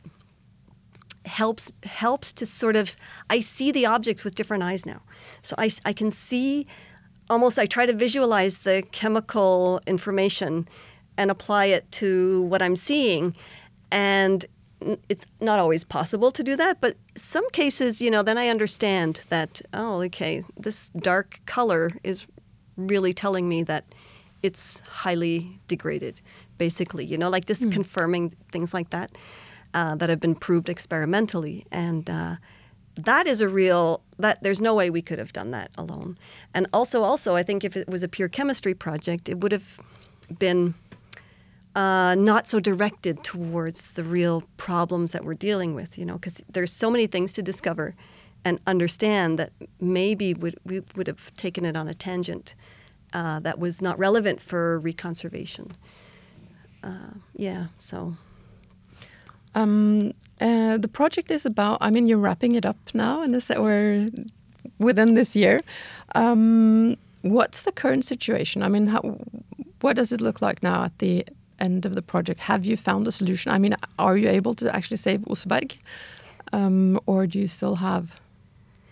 helps 1.24 1.70
helps 1.84 2.32
to 2.34 2.46
sort 2.46 2.76
of 2.76 2.96
I 3.30 3.40
see 3.40 3.72
the 3.72 3.86
objects 3.86 4.24
with 4.24 4.34
different 4.34 4.62
eyes 4.62 4.84
now. 4.84 5.02
So 5.42 5.54
I, 5.58 5.70
I 5.84 5.92
can 5.92 6.10
see 6.10 6.66
almost 7.30 7.58
I 7.58 7.66
try 7.66 7.86
to 7.86 7.92
visualize 7.92 8.58
the 8.58 8.82
chemical 8.92 9.80
information 9.86 10.68
and 11.16 11.30
apply 11.30 11.66
it 11.66 11.90
to 11.92 12.42
what 12.42 12.62
I'm 12.62 12.76
seeing 12.76 13.34
and 13.92 14.46
it's 15.08 15.26
not 15.40 15.60
always 15.60 15.84
possible 15.84 16.32
to 16.32 16.42
do 16.42 16.56
that, 16.56 16.80
but 16.80 16.96
some 17.14 17.48
cases, 17.50 18.02
you 18.02 18.10
know, 18.10 18.22
then 18.22 18.38
I 18.38 18.48
understand 18.48 19.22
that, 19.28 19.62
oh, 19.72 20.02
okay, 20.02 20.44
this 20.56 20.88
dark 20.88 21.40
color 21.46 21.92
is 22.02 22.26
really 22.76 23.12
telling 23.12 23.48
me 23.48 23.62
that 23.62 23.84
it's 24.42 24.80
highly 24.80 25.60
degraded, 25.68 26.20
basically, 26.58 27.04
you 27.04 27.16
know, 27.16 27.28
like 27.28 27.44
just 27.44 27.62
mm. 27.62 27.72
confirming 27.72 28.34
things 28.50 28.74
like 28.74 28.90
that 28.90 29.16
uh, 29.74 29.94
that 29.96 30.08
have 30.08 30.20
been 30.20 30.34
proved 30.34 30.68
experimentally. 30.68 31.64
And 31.70 32.10
uh, 32.10 32.36
that 32.96 33.26
is 33.26 33.40
a 33.40 33.48
real, 33.48 34.02
that 34.18 34.42
there's 34.42 34.60
no 34.60 34.74
way 34.74 34.90
we 34.90 35.02
could 35.02 35.18
have 35.18 35.32
done 35.32 35.52
that 35.52 35.70
alone. 35.78 36.18
And 36.54 36.66
also, 36.72 37.04
also, 37.04 37.36
I 37.36 37.44
think 37.44 37.62
if 37.62 37.76
it 37.76 37.88
was 37.88 38.02
a 38.02 38.08
pure 38.08 38.28
chemistry 38.28 38.74
project, 38.74 39.28
it 39.28 39.38
would 39.40 39.52
have 39.52 39.80
been 40.38 40.74
uh, 41.74 42.14
not 42.16 42.46
so 42.46 42.60
directed 42.60 43.24
towards 43.24 43.92
the 43.92 44.04
real 44.04 44.42
problems 44.56 45.12
that 45.12 45.24
we're 45.24 45.34
dealing 45.34 45.74
with, 45.74 45.98
you 45.98 46.04
know, 46.04 46.14
because 46.14 46.42
there's 46.52 46.72
so 46.72 46.90
many 46.90 47.06
things 47.06 47.32
to 47.32 47.42
discover 47.42 47.94
and 48.44 48.60
understand 48.66 49.38
that 49.38 49.52
maybe 49.80 50.34
would, 50.34 50.58
we 50.64 50.82
would 50.96 51.06
have 51.06 51.34
taken 51.36 51.64
it 51.64 51.76
on 51.76 51.88
a 51.88 51.94
tangent 51.94 52.54
uh, 53.12 53.40
that 53.40 53.58
was 53.58 53.80
not 53.80 53.98
relevant 53.98 54.40
for 54.40 54.80
reconservation. 54.80 55.72
Uh, 56.82 57.14
yeah, 57.36 57.66
so. 57.78 58.16
Um, 59.54 60.14
uh, 60.40 60.78
the 60.78 60.88
project 60.88 61.30
is 61.30 61.46
about. 61.46 61.78
I 61.80 61.90
mean, 61.90 62.06
you're 62.06 62.18
wrapping 62.18 62.54
it 62.54 62.64
up 62.64 62.76
now, 62.94 63.26
this 63.26 63.50
or 63.50 64.08
within 64.78 65.14
this 65.14 65.36
year. 65.36 65.60
Um, 66.14 66.96
what's 67.20 67.62
the 67.62 67.72
current 67.72 68.04
situation? 68.04 68.62
I 68.62 68.68
mean, 68.68 68.86
how, 68.88 69.18
what 69.82 69.96
does 69.96 70.10
it 70.10 70.20
look 70.20 70.40
like 70.40 70.62
now 70.62 70.84
at 70.84 70.98
the 70.98 71.26
end 71.62 71.86
of 71.86 71.94
the 71.94 72.02
project, 72.02 72.40
have 72.40 72.64
you 72.64 72.76
found 72.76 73.06
a 73.08 73.12
solution? 73.12 73.52
I 73.52 73.58
mean, 73.58 73.74
are 73.98 74.16
you 74.16 74.28
able 74.28 74.54
to 74.56 74.74
actually 74.74 74.98
save 74.98 75.20
Oseberg, 75.20 75.78
um, 76.52 77.00
or 77.06 77.26
do 77.26 77.38
you 77.38 77.46
still 77.46 77.76
have 77.76 78.20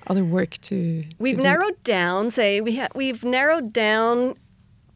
other 0.07 0.25
work 0.25 0.53
to? 0.63 1.05
We've 1.19 1.43
narrowed 1.43 1.83
down. 1.85 2.31
Say 2.31 2.61
we 2.61 2.77
have 2.77 2.93
we've 2.95 3.25
narrowed 3.25 3.73
down 3.73 4.37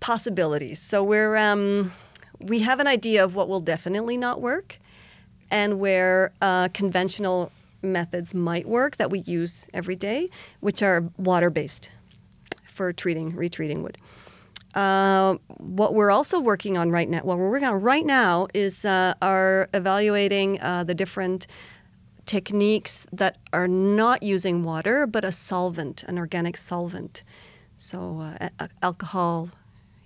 possibilities. 0.00 0.78
So 0.80 1.02
we're 1.02 1.36
um, 1.36 1.92
we 2.40 2.60
have 2.60 2.80
an 2.80 2.86
idea 2.86 3.24
of 3.24 3.34
what 3.34 3.48
will 3.48 3.60
definitely 3.60 4.16
not 4.16 4.40
work, 4.40 4.78
and 5.50 5.80
where 5.80 6.32
uh, 6.40 6.68
conventional 6.68 7.50
methods 7.82 8.32
might 8.32 8.66
work 8.66 8.96
that 8.96 9.10
we 9.10 9.20
use 9.20 9.66
every 9.74 9.96
day, 9.96 10.30
which 10.60 10.82
are 10.82 11.04
water 11.18 11.50
based 11.50 11.90
for 12.64 12.92
treating 12.92 13.36
retreating 13.36 13.82
wood. 13.82 13.98
Uh, 14.74 15.36
what 15.58 15.94
we're 15.94 16.10
also 16.10 16.40
working 16.40 16.76
on 16.76 16.90
right 16.90 17.08
now, 17.08 17.20
what 17.20 17.38
we're 17.38 17.50
working 17.50 17.68
on 17.68 17.80
right 17.80 18.04
now 18.04 18.48
is 18.52 18.84
uh, 18.84 19.14
are 19.22 19.68
evaluating 19.72 20.60
uh, 20.60 20.82
the 20.82 20.94
different 20.94 21.46
techniques 22.26 23.06
that 23.12 23.38
are 23.52 23.68
not 23.68 24.22
using 24.22 24.64
water, 24.64 25.06
but 25.06 25.24
a 25.24 25.30
solvent, 25.30 26.02
an 26.04 26.18
organic 26.18 26.56
solvent. 26.56 27.22
So 27.76 28.34
uh, 28.40 28.66
alcohol, 28.82 29.50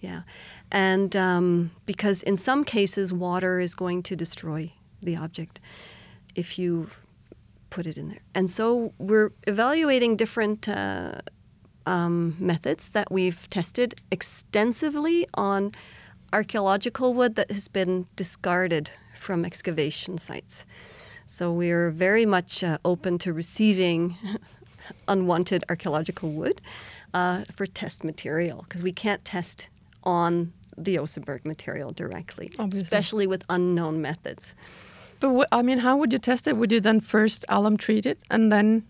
yeah. 0.01 0.23
And 0.71 1.17
um, 1.17 1.71
because 1.87 2.23
in 2.23 2.37
some 2.37 2.65
cases, 2.65 3.13
water 3.13 3.61
is 3.61 3.75
going 3.75 4.03
to 4.05 4.17
destroy 4.17 4.73
the 5.03 5.17
object 5.17 5.61
if 6.35 6.59
you 6.59 6.91
put 7.71 7.87
it 7.87 7.97
in 7.97 8.09
there. 8.09 8.23
And 8.35 8.51
so 8.51 8.93
we're 8.99 9.33
evaluating 9.47 10.17
different 10.17 10.69
uh, 10.69 11.21
um, 11.89 12.37
methods 12.39 12.91
that 12.91 13.11
we've 13.11 13.49
tested 13.49 13.95
extensively 14.11 15.27
on 15.35 15.73
archaeological 16.35 17.15
wood 17.15 17.35
that 17.37 17.51
has 17.51 17.67
been 17.67 18.07
discarded 18.15 18.91
from 19.19 19.45
excavation 19.45 20.19
sites. 20.19 20.67
So 21.25 21.51
we're 21.51 21.91
very 21.91 22.27
much 22.27 22.63
uh, 22.63 22.77
open 22.85 23.17
to 23.19 23.33
receiving 23.33 24.17
unwanted 25.09 25.65
archaeological 25.71 26.31
wood 26.31 26.61
uh, 27.15 27.45
for 27.55 27.67
test 27.67 28.05
material 28.05 28.67
because 28.69 28.83
we 28.83 28.93
can't 28.93 29.25
test 29.25 29.69
on 30.05 30.53
the 30.77 30.97
Oseberg 30.97 31.45
material 31.47 31.91
directly, 31.93 32.53
Obviously. 32.59 32.85
especially 32.85 33.27
with 33.27 33.45
unknown 33.49 34.03
methods. 34.03 34.55
But 35.21 35.49
I 35.51 35.63
mean, 35.63 35.79
how 35.79 35.97
would 35.97 36.13
you 36.13 36.19
test 36.19 36.47
it? 36.47 36.57
Would 36.57 36.71
you 36.71 36.81
then 36.81 37.01
first 37.01 37.45
alum 37.49 37.79
treat 37.79 38.05
it 38.07 38.23
and 38.31 38.53
then 38.53 38.85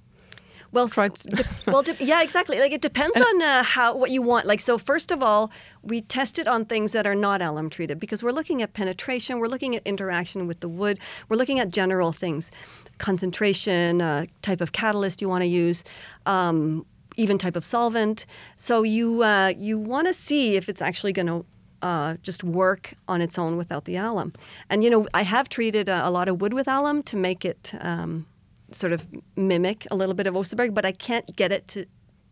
Well, 0.73 0.87
de- 0.87 1.45
well, 1.67 1.83
de- 1.83 1.97
yeah, 1.99 2.23
exactly. 2.23 2.59
Like 2.59 2.73
it 2.73 2.81
depends 2.81 3.19
on 3.21 3.43
uh, 3.43 3.63
how 3.63 3.97
what 3.97 4.11
you 4.11 4.21
want. 4.23 4.47
Like 4.47 4.61
so, 4.61 4.77
first 4.79 5.11
of 5.11 5.23
all, 5.23 5.51
we 5.83 6.03
test 6.03 6.39
it 6.39 6.47
on 6.47 6.65
things 6.65 6.93
that 6.93 7.07
are 7.07 7.15
not 7.15 7.41
alum 7.41 7.71
treated 7.71 7.99
because 7.99 8.23
we're 8.23 8.33
looking 8.33 8.61
at 8.63 8.75
penetration, 8.75 9.39
we're 9.39 9.49
looking 9.49 9.75
at 9.75 9.83
interaction 9.87 10.47
with 10.47 10.61
the 10.61 10.69
wood, 10.69 10.99
we're 11.29 11.37
looking 11.37 11.59
at 11.59 11.71
general 11.71 12.13
things, 12.13 12.51
concentration, 12.99 14.03
uh, 14.03 14.27
type 14.43 14.61
of 14.61 14.73
catalyst 14.73 15.23
you 15.23 15.29
want 15.29 15.43
to 15.43 15.49
use. 15.49 15.85
Um, 16.27 16.85
even 17.17 17.37
type 17.37 17.57
of 17.57 17.65
solvent. 17.65 18.27
So 18.57 18.85
you 18.85 19.25
uh, 19.25 19.53
you 19.57 19.77
want 19.79 20.07
to 20.07 20.15
see 20.15 20.55
if 20.55 20.69
it's 20.69 20.81
actually 20.81 21.13
going 21.13 21.27
to 21.27 21.45
uh, 21.83 22.17
just 22.23 22.45
work 22.45 22.95
on 23.09 23.21
its 23.21 23.39
own 23.39 23.57
without 23.57 23.85
the 23.85 23.97
alum. 23.97 24.33
And 24.71 24.85
you 24.85 24.91
know, 24.91 25.07
I 25.15 25.23
have 25.23 25.49
treated 25.49 25.89
a, 25.89 26.07
a 26.07 26.11
lot 26.11 26.29
of 26.29 26.41
wood 26.41 26.55
with 26.55 26.69
alum 26.69 27.03
to 27.05 27.17
make 27.17 27.45
it 27.45 27.73
um, 27.81 28.27
sort 28.71 28.93
of 28.93 29.07
mimic 29.37 29.87
a 29.91 29.97
little 29.97 30.15
bit 30.15 30.27
of 30.27 30.35
Oseberg, 30.35 30.75
but 30.75 30.85
I 30.85 30.93
can't 30.93 31.35
get 31.37 31.53
it 31.53 31.69
to 31.69 31.87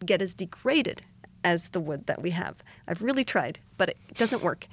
get 0.05 0.20
as 0.20 0.35
degraded 0.35 1.03
as 1.44 1.68
the 1.68 1.81
wood 1.81 2.07
that 2.07 2.20
we 2.20 2.31
have. 2.31 2.57
I've 2.88 3.03
really 3.03 3.25
tried, 3.25 3.61
but 3.79 3.90
it 3.90 3.99
doesn't 4.14 4.42
work. 4.42 4.66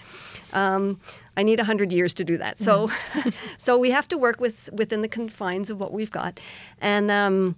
Um, 0.54 1.00
I 1.38 1.44
need 1.44 1.60
hundred 1.60 1.94
years 1.94 2.14
to 2.16 2.24
do 2.24 2.38
that. 2.38 2.60
So, 2.60 2.92
so 3.58 3.78
we 3.78 3.92
have 3.92 4.08
to 4.08 4.18
work 4.18 4.42
with 4.42 4.70
within 4.74 5.02
the 5.02 5.08
confines 5.08 5.70
of 5.70 5.80
what 5.80 5.94
we've 5.94 6.12
got, 6.12 6.40
and. 6.80 7.10
Um, 7.12 7.56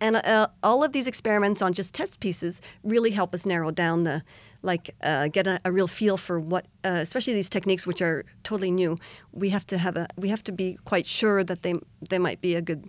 and 0.00 0.16
uh, 0.16 0.48
all 0.64 0.82
of 0.82 0.90
these 0.90 1.06
experiments 1.06 1.62
on 1.62 1.72
just 1.72 1.94
test 1.94 2.18
pieces 2.18 2.60
really 2.82 3.10
help 3.10 3.32
us 3.32 3.46
narrow 3.46 3.70
down 3.70 4.02
the, 4.02 4.24
like, 4.62 4.90
uh, 5.04 5.28
get 5.28 5.46
a, 5.46 5.60
a 5.64 5.70
real 5.70 5.86
feel 5.86 6.16
for 6.16 6.40
what, 6.40 6.66
uh, 6.84 6.98
especially 7.00 7.34
these 7.34 7.48
techniques 7.48 7.86
which 7.86 8.02
are 8.02 8.24
totally 8.42 8.72
new. 8.72 8.98
We 9.30 9.50
have 9.50 9.64
to 9.68 9.78
have 9.78 9.96
a, 9.96 10.08
we 10.16 10.28
have 10.28 10.42
to 10.42 10.50
be 10.50 10.76
quite 10.84 11.06
sure 11.06 11.44
that 11.44 11.62
they 11.62 11.74
they 12.10 12.18
might 12.18 12.40
be 12.40 12.56
a 12.56 12.60
good, 12.60 12.84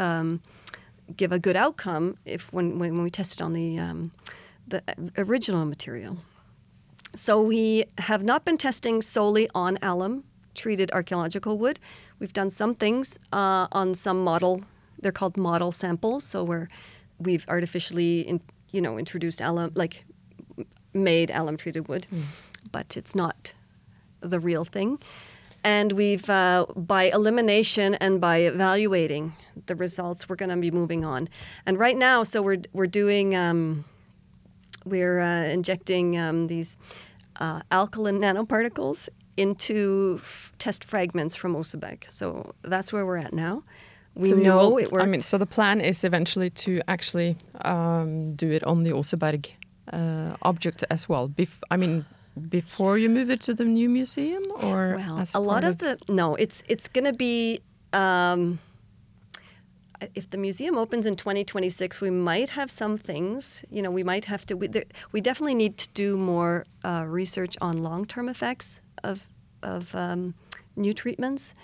um, 0.00 0.40
give 1.16 1.32
a 1.32 1.38
good 1.38 1.56
outcome 1.56 2.16
if 2.24 2.52
when 2.52 2.78
when 2.78 3.02
we 3.02 3.10
tested 3.10 3.42
on 3.42 3.52
the 3.52 3.78
um, 3.78 4.10
the 4.68 4.82
original 5.16 5.64
material. 5.64 6.16
So 7.16 7.40
we 7.42 7.84
have 7.98 8.22
not 8.22 8.44
been 8.44 8.56
testing 8.56 9.02
solely 9.02 9.48
on 9.54 9.78
alum 9.82 10.24
treated 10.54 10.90
archaeological 10.92 11.58
wood. 11.58 11.78
We've 12.18 12.32
done 12.32 12.50
some 12.50 12.74
things 12.74 13.18
uh, 13.32 13.66
on 13.72 13.94
some 13.94 14.22
model. 14.22 14.62
They're 15.00 15.12
called 15.12 15.36
model 15.36 15.72
samples. 15.72 16.24
So 16.24 16.44
where 16.44 16.68
we've 17.18 17.44
artificially, 17.48 18.20
in, 18.20 18.40
you 18.70 18.80
know, 18.80 18.98
introduced 18.98 19.40
alum, 19.40 19.72
like 19.74 20.04
made 20.92 21.30
alum 21.30 21.56
treated 21.56 21.88
wood, 21.88 22.06
but 22.72 22.96
it's 22.96 23.14
not 23.14 23.52
the 24.20 24.38
real 24.38 24.64
thing. 24.64 24.98
And 25.62 25.92
we've, 25.92 26.28
uh, 26.30 26.66
by 26.76 27.04
elimination 27.04 27.94
and 27.96 28.20
by 28.20 28.38
evaluating 28.38 29.32
the 29.66 29.76
results, 29.76 30.28
we're 30.28 30.36
going 30.36 30.50
to 30.50 30.56
be 30.56 30.70
moving 30.70 31.04
on. 31.04 31.28
And 31.66 31.78
right 31.78 31.96
now, 31.96 32.22
so 32.22 32.42
we're 32.42 32.62
we're 32.72 32.86
doing. 32.86 33.34
Um, 33.34 33.84
we're 34.84 35.20
uh, 35.20 35.44
injecting 35.44 36.16
um, 36.16 36.46
these 36.46 36.78
uh, 37.38 37.60
alkaline 37.70 38.18
nanoparticles 38.18 39.08
into 39.36 40.18
f- 40.20 40.52
test 40.58 40.84
fragments 40.84 41.34
from 41.36 41.54
Oseberg. 41.54 42.04
So 42.10 42.54
that's 42.62 42.92
where 42.92 43.04
we're 43.04 43.18
at 43.18 43.32
now. 43.32 43.62
We 44.14 44.30
so 44.30 44.36
know 44.36 44.70
will- 44.70 44.78
it 44.78 44.90
works. 44.92 45.02
I 45.02 45.06
mean, 45.06 45.20
so 45.20 45.38
the 45.38 45.46
plan 45.46 45.80
is 45.80 46.04
eventually 46.04 46.50
to 46.50 46.80
actually 46.88 47.36
um, 47.62 48.34
do 48.34 48.50
it 48.50 48.64
on 48.64 48.82
the 48.82 48.90
Oseberg 48.90 49.50
uh, 49.92 50.36
object 50.42 50.84
as 50.90 51.08
well. 51.08 51.28
Bef- 51.28 51.62
I 51.70 51.76
mean, 51.76 52.04
before 52.48 52.98
you 52.98 53.08
move 53.08 53.30
it 53.30 53.40
to 53.42 53.54
the 53.54 53.64
new 53.64 53.88
museum, 53.88 54.42
or 54.62 54.96
well, 54.98 55.24
a 55.34 55.40
lot 55.40 55.62
part 55.62 55.64
of 55.64 55.78
the 55.78 55.98
no, 56.08 56.34
it's 56.36 56.62
it's 56.68 56.88
going 56.88 57.04
to 57.04 57.12
be. 57.12 57.60
Um, 57.92 58.60
if 60.14 60.30
the 60.30 60.38
museum 60.38 60.76
opens 60.78 61.06
in 61.06 61.16
2026, 61.16 62.00
we 62.00 62.10
might 62.10 62.50
have 62.50 62.70
some 62.70 62.96
things. 62.96 63.64
You 63.70 63.82
know, 63.82 63.90
we 63.90 64.02
might 64.02 64.24
have 64.26 64.46
to. 64.46 64.56
We, 64.56 64.68
there, 64.68 64.84
we 65.12 65.20
definitely 65.20 65.54
need 65.54 65.76
to 65.78 65.88
do 65.90 66.16
more 66.16 66.66
uh, 66.84 67.04
research 67.06 67.56
on 67.60 67.78
long-term 67.78 68.28
effects 68.28 68.80
of 69.04 69.26
of 69.62 69.94
um, 69.94 70.34
new 70.76 70.94
treatments, 70.94 71.54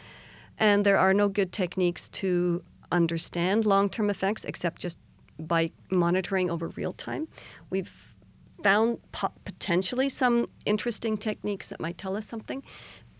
and 0.58 0.84
there 0.84 0.98
are 0.98 1.14
no 1.14 1.28
good 1.28 1.52
techniques 1.52 2.08
to 2.10 2.62
understand 2.92 3.66
long-term 3.66 4.10
effects 4.10 4.44
except 4.44 4.80
just 4.80 4.98
by 5.38 5.70
monitoring 5.90 6.50
over 6.50 6.68
real 6.68 6.92
time. 6.92 7.28
We've 7.70 8.14
found 8.62 8.98
po- 9.12 9.32
potentially 9.44 10.08
some 10.08 10.46
interesting 10.64 11.16
techniques 11.18 11.68
that 11.68 11.80
might 11.80 11.98
tell 11.98 12.16
us 12.16 12.26
something, 12.26 12.62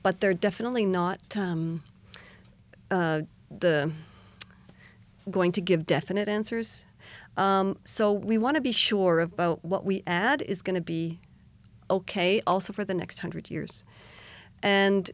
but 0.02 0.20
they're 0.20 0.34
definitely 0.34 0.86
not 0.86 1.20
um, 1.36 1.82
uh, 2.90 3.22
the 3.50 3.90
going 5.30 5.52
to 5.52 5.60
give 5.60 5.86
definite 5.86 6.28
answers. 6.28 6.86
Um, 7.36 7.78
so 7.84 8.12
we 8.12 8.38
want 8.38 8.54
to 8.54 8.60
be 8.60 8.72
sure 8.72 9.20
about 9.20 9.64
what 9.64 9.84
we 9.84 10.02
add 10.06 10.42
is 10.42 10.62
going 10.62 10.76
to 10.76 10.80
be 10.80 11.20
okay 11.90 12.40
also 12.46 12.72
for 12.72 12.84
the 12.84 12.94
next 12.94 13.18
hundred 13.18 13.50
years. 13.50 13.84
And 14.62 15.10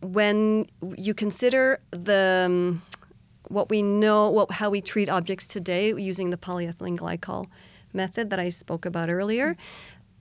when 0.00 0.66
you 0.96 1.14
consider 1.14 1.80
the 1.90 2.44
um, 2.46 2.82
what 3.48 3.70
we 3.70 3.82
know, 3.82 4.28
what, 4.28 4.52
how 4.52 4.70
we 4.70 4.80
treat 4.80 5.08
objects 5.08 5.46
today 5.46 5.92
using 5.94 6.30
the 6.30 6.36
polyethylene 6.36 6.98
glycol 6.98 7.46
method 7.92 8.30
that 8.30 8.38
I 8.38 8.50
spoke 8.50 8.84
about 8.84 9.08
earlier, 9.08 9.56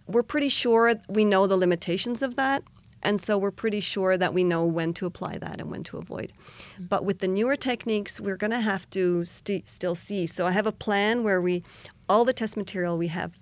we're 0.07 0.23
pretty 0.23 0.49
sure 0.49 0.93
we 1.09 1.25
know 1.25 1.45
the 1.45 1.57
limitations 1.57 2.21
of 2.21 2.35
that. 2.35 2.63
And 3.03 3.21
so 3.21 3.38
we're 3.38 3.51
pretty 3.51 3.79
sure 3.79 4.17
that 4.17 4.33
we 4.33 4.43
know 4.43 4.65
when 4.65 4.93
to 4.95 5.05
apply 5.05 5.38
that 5.38 5.62
and 5.62 5.69
when 5.69 5.83
to 5.83 5.97
avoid. 5.97 6.33
But 6.79 7.05
with 7.05 7.19
the 7.19 7.27
newer 7.27 7.55
techniques, 7.55 8.19
we're 8.19 8.38
going 8.38 8.51
to 8.51 8.60
have 8.60 8.89
to 8.91 9.23
st- 9.23 9.69
still 9.69 9.95
see. 9.95 10.27
So 10.27 10.45
I 10.45 10.51
have 10.51 10.65
a 10.65 10.71
plan 10.71 11.23
where 11.23 11.39
we, 11.41 11.63
all 12.10 12.25
the 12.25 12.33
test 12.33 12.57
material 12.57 12.97
we 12.97 13.07
have 13.07 13.38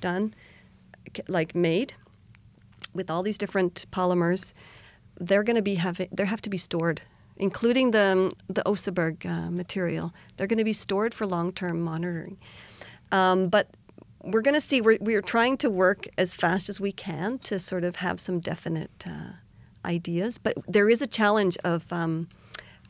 done, 0.00 0.34
like 1.28 1.54
made, 1.54 1.94
with 2.94 3.10
all 3.10 3.22
these 3.22 3.38
different 3.38 3.86
polymers, 3.90 4.54
they're 5.20 5.42
going 5.42 5.56
to 5.56 5.62
be 5.62 5.74
having, 5.74 6.08
they 6.12 6.24
have 6.24 6.42
to 6.42 6.50
be 6.50 6.56
stored, 6.56 7.02
including 7.36 7.90
the 7.90 8.32
the 8.48 8.62
Oseberg 8.62 9.26
uh, 9.26 9.50
material. 9.50 10.12
They're 10.36 10.46
going 10.46 10.58
to 10.58 10.64
be 10.64 10.72
stored 10.72 11.12
for 11.14 11.26
long-term 11.26 11.80
monitoring. 11.80 12.38
Um, 13.12 13.48
but 13.48 13.70
we're 14.26 14.42
going 14.42 14.54
to 14.54 14.60
see. 14.60 14.80
We're 14.80 14.98
we're 15.00 15.22
trying 15.22 15.56
to 15.58 15.70
work 15.70 16.06
as 16.18 16.34
fast 16.34 16.68
as 16.68 16.80
we 16.80 16.92
can 16.92 17.38
to 17.40 17.58
sort 17.58 17.84
of 17.84 17.96
have 17.96 18.18
some 18.18 18.40
definite 18.40 19.04
uh, 19.06 19.32
ideas. 19.84 20.38
But 20.38 20.54
there 20.66 20.90
is 20.90 21.00
a 21.00 21.06
challenge 21.06 21.56
of 21.64 21.90
um, 21.92 22.28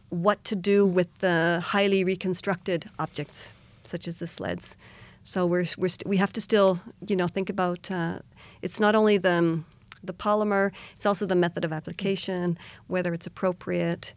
what 0.09 0.43
to 0.45 0.57
do 0.57 0.87
with 0.87 1.19
the 1.19 1.63
highly 1.65 2.05
reconstructed 2.05 2.91
objects, 2.99 3.53
such 3.85 4.09
as 4.09 4.19
the 4.19 4.27
sleds. 4.27 4.77
So 5.25 5.45
we're, 5.45 5.67
we're 5.77 5.89
st- 5.89 6.07
we 6.07 6.19
have 6.19 6.33
to 6.35 6.41
still, 6.41 6.81
you 7.07 7.17
know, 7.17 7.27
think 7.27 7.51
about. 7.51 7.91
Uh, 7.91 8.21
it's 8.63 8.81
not 8.81 8.95
only 8.95 9.19
the 9.19 9.63
the 10.03 10.15
polymer; 10.15 10.73
it's 10.95 11.07
also 11.07 11.27
the 11.27 11.37
method 11.37 11.65
of 11.65 11.73
application, 11.73 12.59
whether 12.87 13.13
it's 13.13 13.27
appropriate 13.27 14.15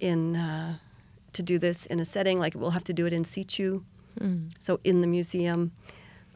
in 0.00 0.36
uh, 0.36 0.78
to 1.34 1.42
do 1.42 1.58
this 1.58 1.86
in 1.86 2.00
a 2.00 2.04
setting 2.04 2.40
like 2.40 2.54
we'll 2.54 2.70
have 2.70 2.84
to 2.84 2.92
do 2.94 3.06
it 3.06 3.12
in 3.12 3.24
situ, 3.24 3.82
so 4.58 4.80
in 4.84 5.02
the 5.02 5.06
museum. 5.06 5.70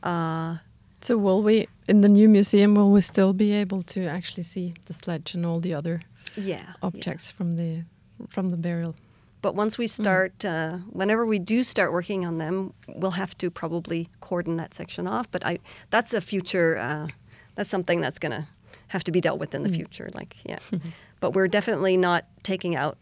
Uh, 0.02 0.56
So 1.00 1.18
will 1.18 1.42
we 1.42 1.66
in 1.88 2.00
the 2.00 2.08
new 2.08 2.28
museum? 2.28 2.74
Will 2.74 2.92
we 2.92 3.00
still 3.00 3.32
be 3.32 3.52
able 3.52 3.82
to 3.82 4.06
actually 4.06 4.44
see 4.44 4.74
the 4.86 4.94
sledge 4.94 5.34
and 5.34 5.44
all 5.44 5.60
the 5.60 5.74
other 5.74 6.02
yeah, 6.36 6.56
yeah. 6.56 6.72
objects 6.82 7.30
from 7.30 7.56
the 7.56 7.84
from 8.28 8.50
the 8.50 8.56
burial? 8.56 8.94
But 9.42 9.56
once 9.56 9.76
we 9.76 9.88
start, 9.88 10.44
uh, 10.44 10.78
whenever 10.92 11.26
we 11.26 11.40
do 11.40 11.64
start 11.64 11.92
working 11.92 12.24
on 12.24 12.38
them, 12.38 12.72
we'll 12.86 13.10
have 13.16 13.36
to 13.38 13.50
probably 13.50 14.08
cordon 14.20 14.56
that 14.58 14.72
section 14.74 15.08
off. 15.08 15.26
But 15.32 15.44
I, 15.44 15.58
that's 15.90 16.14
a 16.14 16.20
future. 16.20 16.78
Uh, 16.78 17.08
that's 17.56 17.68
something 17.68 18.00
that's 18.00 18.20
going 18.20 18.32
to 18.32 18.46
have 18.88 19.02
to 19.04 19.10
be 19.10 19.20
dealt 19.20 19.40
with 19.40 19.52
in 19.54 19.64
the 19.64 19.68
future. 19.68 20.08
Like, 20.14 20.36
yeah. 20.44 20.60
but 21.20 21.32
we're 21.34 21.48
definitely 21.48 21.96
not 21.96 22.24
taking 22.44 22.76
out 22.76 22.96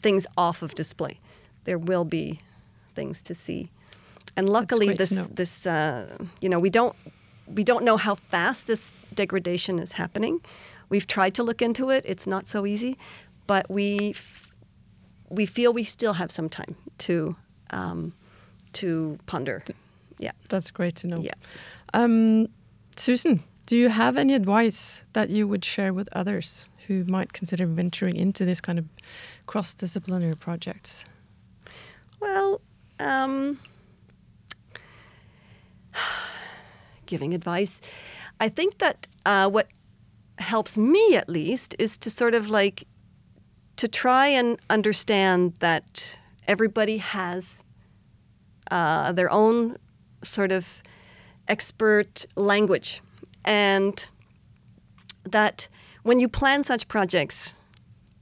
things 0.00 0.26
off 0.36 0.62
of 0.62 0.74
display. 0.74 1.20
There 1.64 1.78
will 1.78 2.04
be 2.04 2.40
things 2.94 3.22
to 3.22 3.34
see, 3.34 3.70
and 4.36 4.48
luckily, 4.48 4.94
this 4.94 5.26
this 5.34 5.66
uh, 5.66 6.16
you 6.40 6.48
know 6.48 6.58
we 6.58 6.70
don't 6.70 6.94
we 7.46 7.64
don't 7.64 7.84
know 7.84 7.96
how 7.96 8.14
fast 8.14 8.66
this 8.66 8.92
degradation 9.14 9.78
is 9.78 9.92
happening. 9.92 10.40
We've 10.88 11.06
tried 11.06 11.34
to 11.34 11.42
look 11.42 11.62
into 11.62 11.90
it. 11.90 12.04
It's 12.06 12.26
not 12.26 12.46
so 12.46 12.66
easy, 12.66 12.96
but 13.46 13.70
we 13.70 14.10
f- 14.10 14.54
we 15.28 15.46
feel 15.46 15.72
we 15.72 15.84
still 15.84 16.14
have 16.14 16.30
some 16.30 16.48
time 16.48 16.76
to 16.98 17.36
um, 17.70 18.12
to 18.72 19.18
ponder 19.26 19.62
Yeah. 20.18 20.32
That's 20.48 20.70
great 20.70 20.96
to 20.96 21.06
know. 21.06 21.18
Yeah. 21.20 21.34
Um, 21.94 22.48
Susan, 22.96 23.42
do 23.66 23.76
you 23.76 23.88
have 23.88 24.16
any 24.16 24.34
advice 24.34 25.02
that 25.12 25.30
you 25.30 25.46
would 25.46 25.64
share 25.64 25.92
with 25.92 26.08
others 26.12 26.64
who 26.86 27.04
might 27.04 27.32
consider 27.32 27.66
venturing 27.66 28.16
into 28.16 28.44
this 28.44 28.60
kind 28.60 28.78
of 28.78 28.86
cross-disciplinary 29.46 30.36
projects? 30.36 31.04
Well, 32.20 32.60
um, 32.98 33.58
giving 37.08 37.34
advice. 37.34 37.80
I 38.38 38.48
think 38.48 38.78
that 38.78 39.08
uh, 39.26 39.48
what 39.50 39.66
helps 40.38 40.78
me 40.78 41.16
at 41.16 41.28
least 41.28 41.74
is 41.80 41.98
to 41.98 42.10
sort 42.10 42.34
of 42.34 42.48
like 42.48 42.86
to 43.76 43.88
try 43.88 44.28
and 44.28 44.58
understand 44.70 45.54
that 45.58 46.18
everybody 46.46 46.98
has 46.98 47.64
uh, 48.70 49.12
their 49.12 49.30
own 49.30 49.76
sort 50.22 50.52
of 50.52 50.82
expert 51.48 52.26
language 52.36 53.00
and 53.44 54.08
that 55.24 55.68
when 56.02 56.18
you 56.20 56.28
plan 56.28 56.62
such 56.62 56.86
projects 56.88 57.54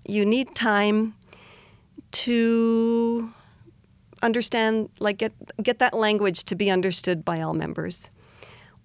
you 0.07 0.25
need 0.25 0.55
time 0.55 1.15
to 2.13 3.33
understand 4.23 4.89
like 5.01 5.19
get 5.19 5.33
get 5.63 5.79
that 5.79 5.95
language 5.95 6.45
to 6.45 6.55
be 6.55 6.71
understood 6.71 7.25
by 7.25 7.41
all 7.41 7.55
members 7.55 8.11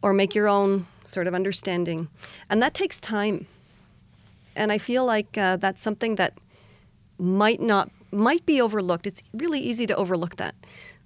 or 0.01 0.13
make 0.13 0.35
your 0.35 0.47
own 0.47 0.87
sort 1.05 1.27
of 1.27 1.33
understanding. 1.33 2.07
And 2.49 2.61
that 2.61 2.73
takes 2.73 2.99
time. 2.99 3.47
And 4.55 4.71
i 4.71 4.77
feel 4.77 5.05
like 5.05 5.37
uh, 5.37 5.55
that's 5.57 5.81
something 5.81 6.15
that 6.15 6.33
might 7.17 7.61
not 7.61 7.89
might 8.11 8.45
be 8.45 8.61
overlooked. 8.61 9.07
It's 9.07 9.23
really 9.33 9.59
easy 9.59 9.87
to 9.87 9.95
overlook 9.95 10.35
that 10.35 10.55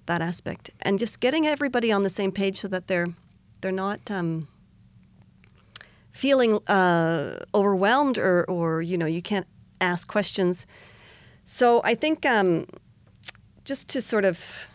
that 0.06 0.20
aspect. 0.20 0.70
And 0.82 0.98
just 0.98 1.20
getting 1.20 1.46
everybody 1.46 1.92
on 1.92 2.02
the 2.02 2.10
same 2.10 2.32
page 2.32 2.60
so 2.60 2.68
that 2.68 2.86
they're 2.88 3.08
they're 3.60 3.72
not 3.72 4.10
um, 4.10 4.48
feeling 6.12 6.58
uh, 6.66 7.38
overwhelmed 7.54 8.18
or 8.18 8.44
or 8.48 8.82
you 8.82 8.98
know 8.98 9.06
you 9.06 9.22
can't 9.22 9.46
ask 9.80 10.08
questions. 10.08 10.66
So 11.44 11.80
i 11.84 11.94
think 11.94 12.26
um, 12.26 12.66
just 13.66 13.88
to 13.90 14.00
sort 14.00 14.24
of, 14.24 14.68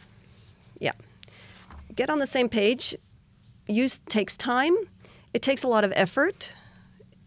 yeah, 0.80 0.92
get 1.96 2.10
on 2.10 2.20
the 2.20 2.28
same 2.28 2.50
page. 2.50 2.96
Use 3.68 4.00
takes 4.10 4.38
time. 4.38 4.76
It 5.34 5.42
takes 5.42 5.64
a 5.64 5.68
lot 5.68 5.84
of 5.84 5.94
effort, 5.96 6.54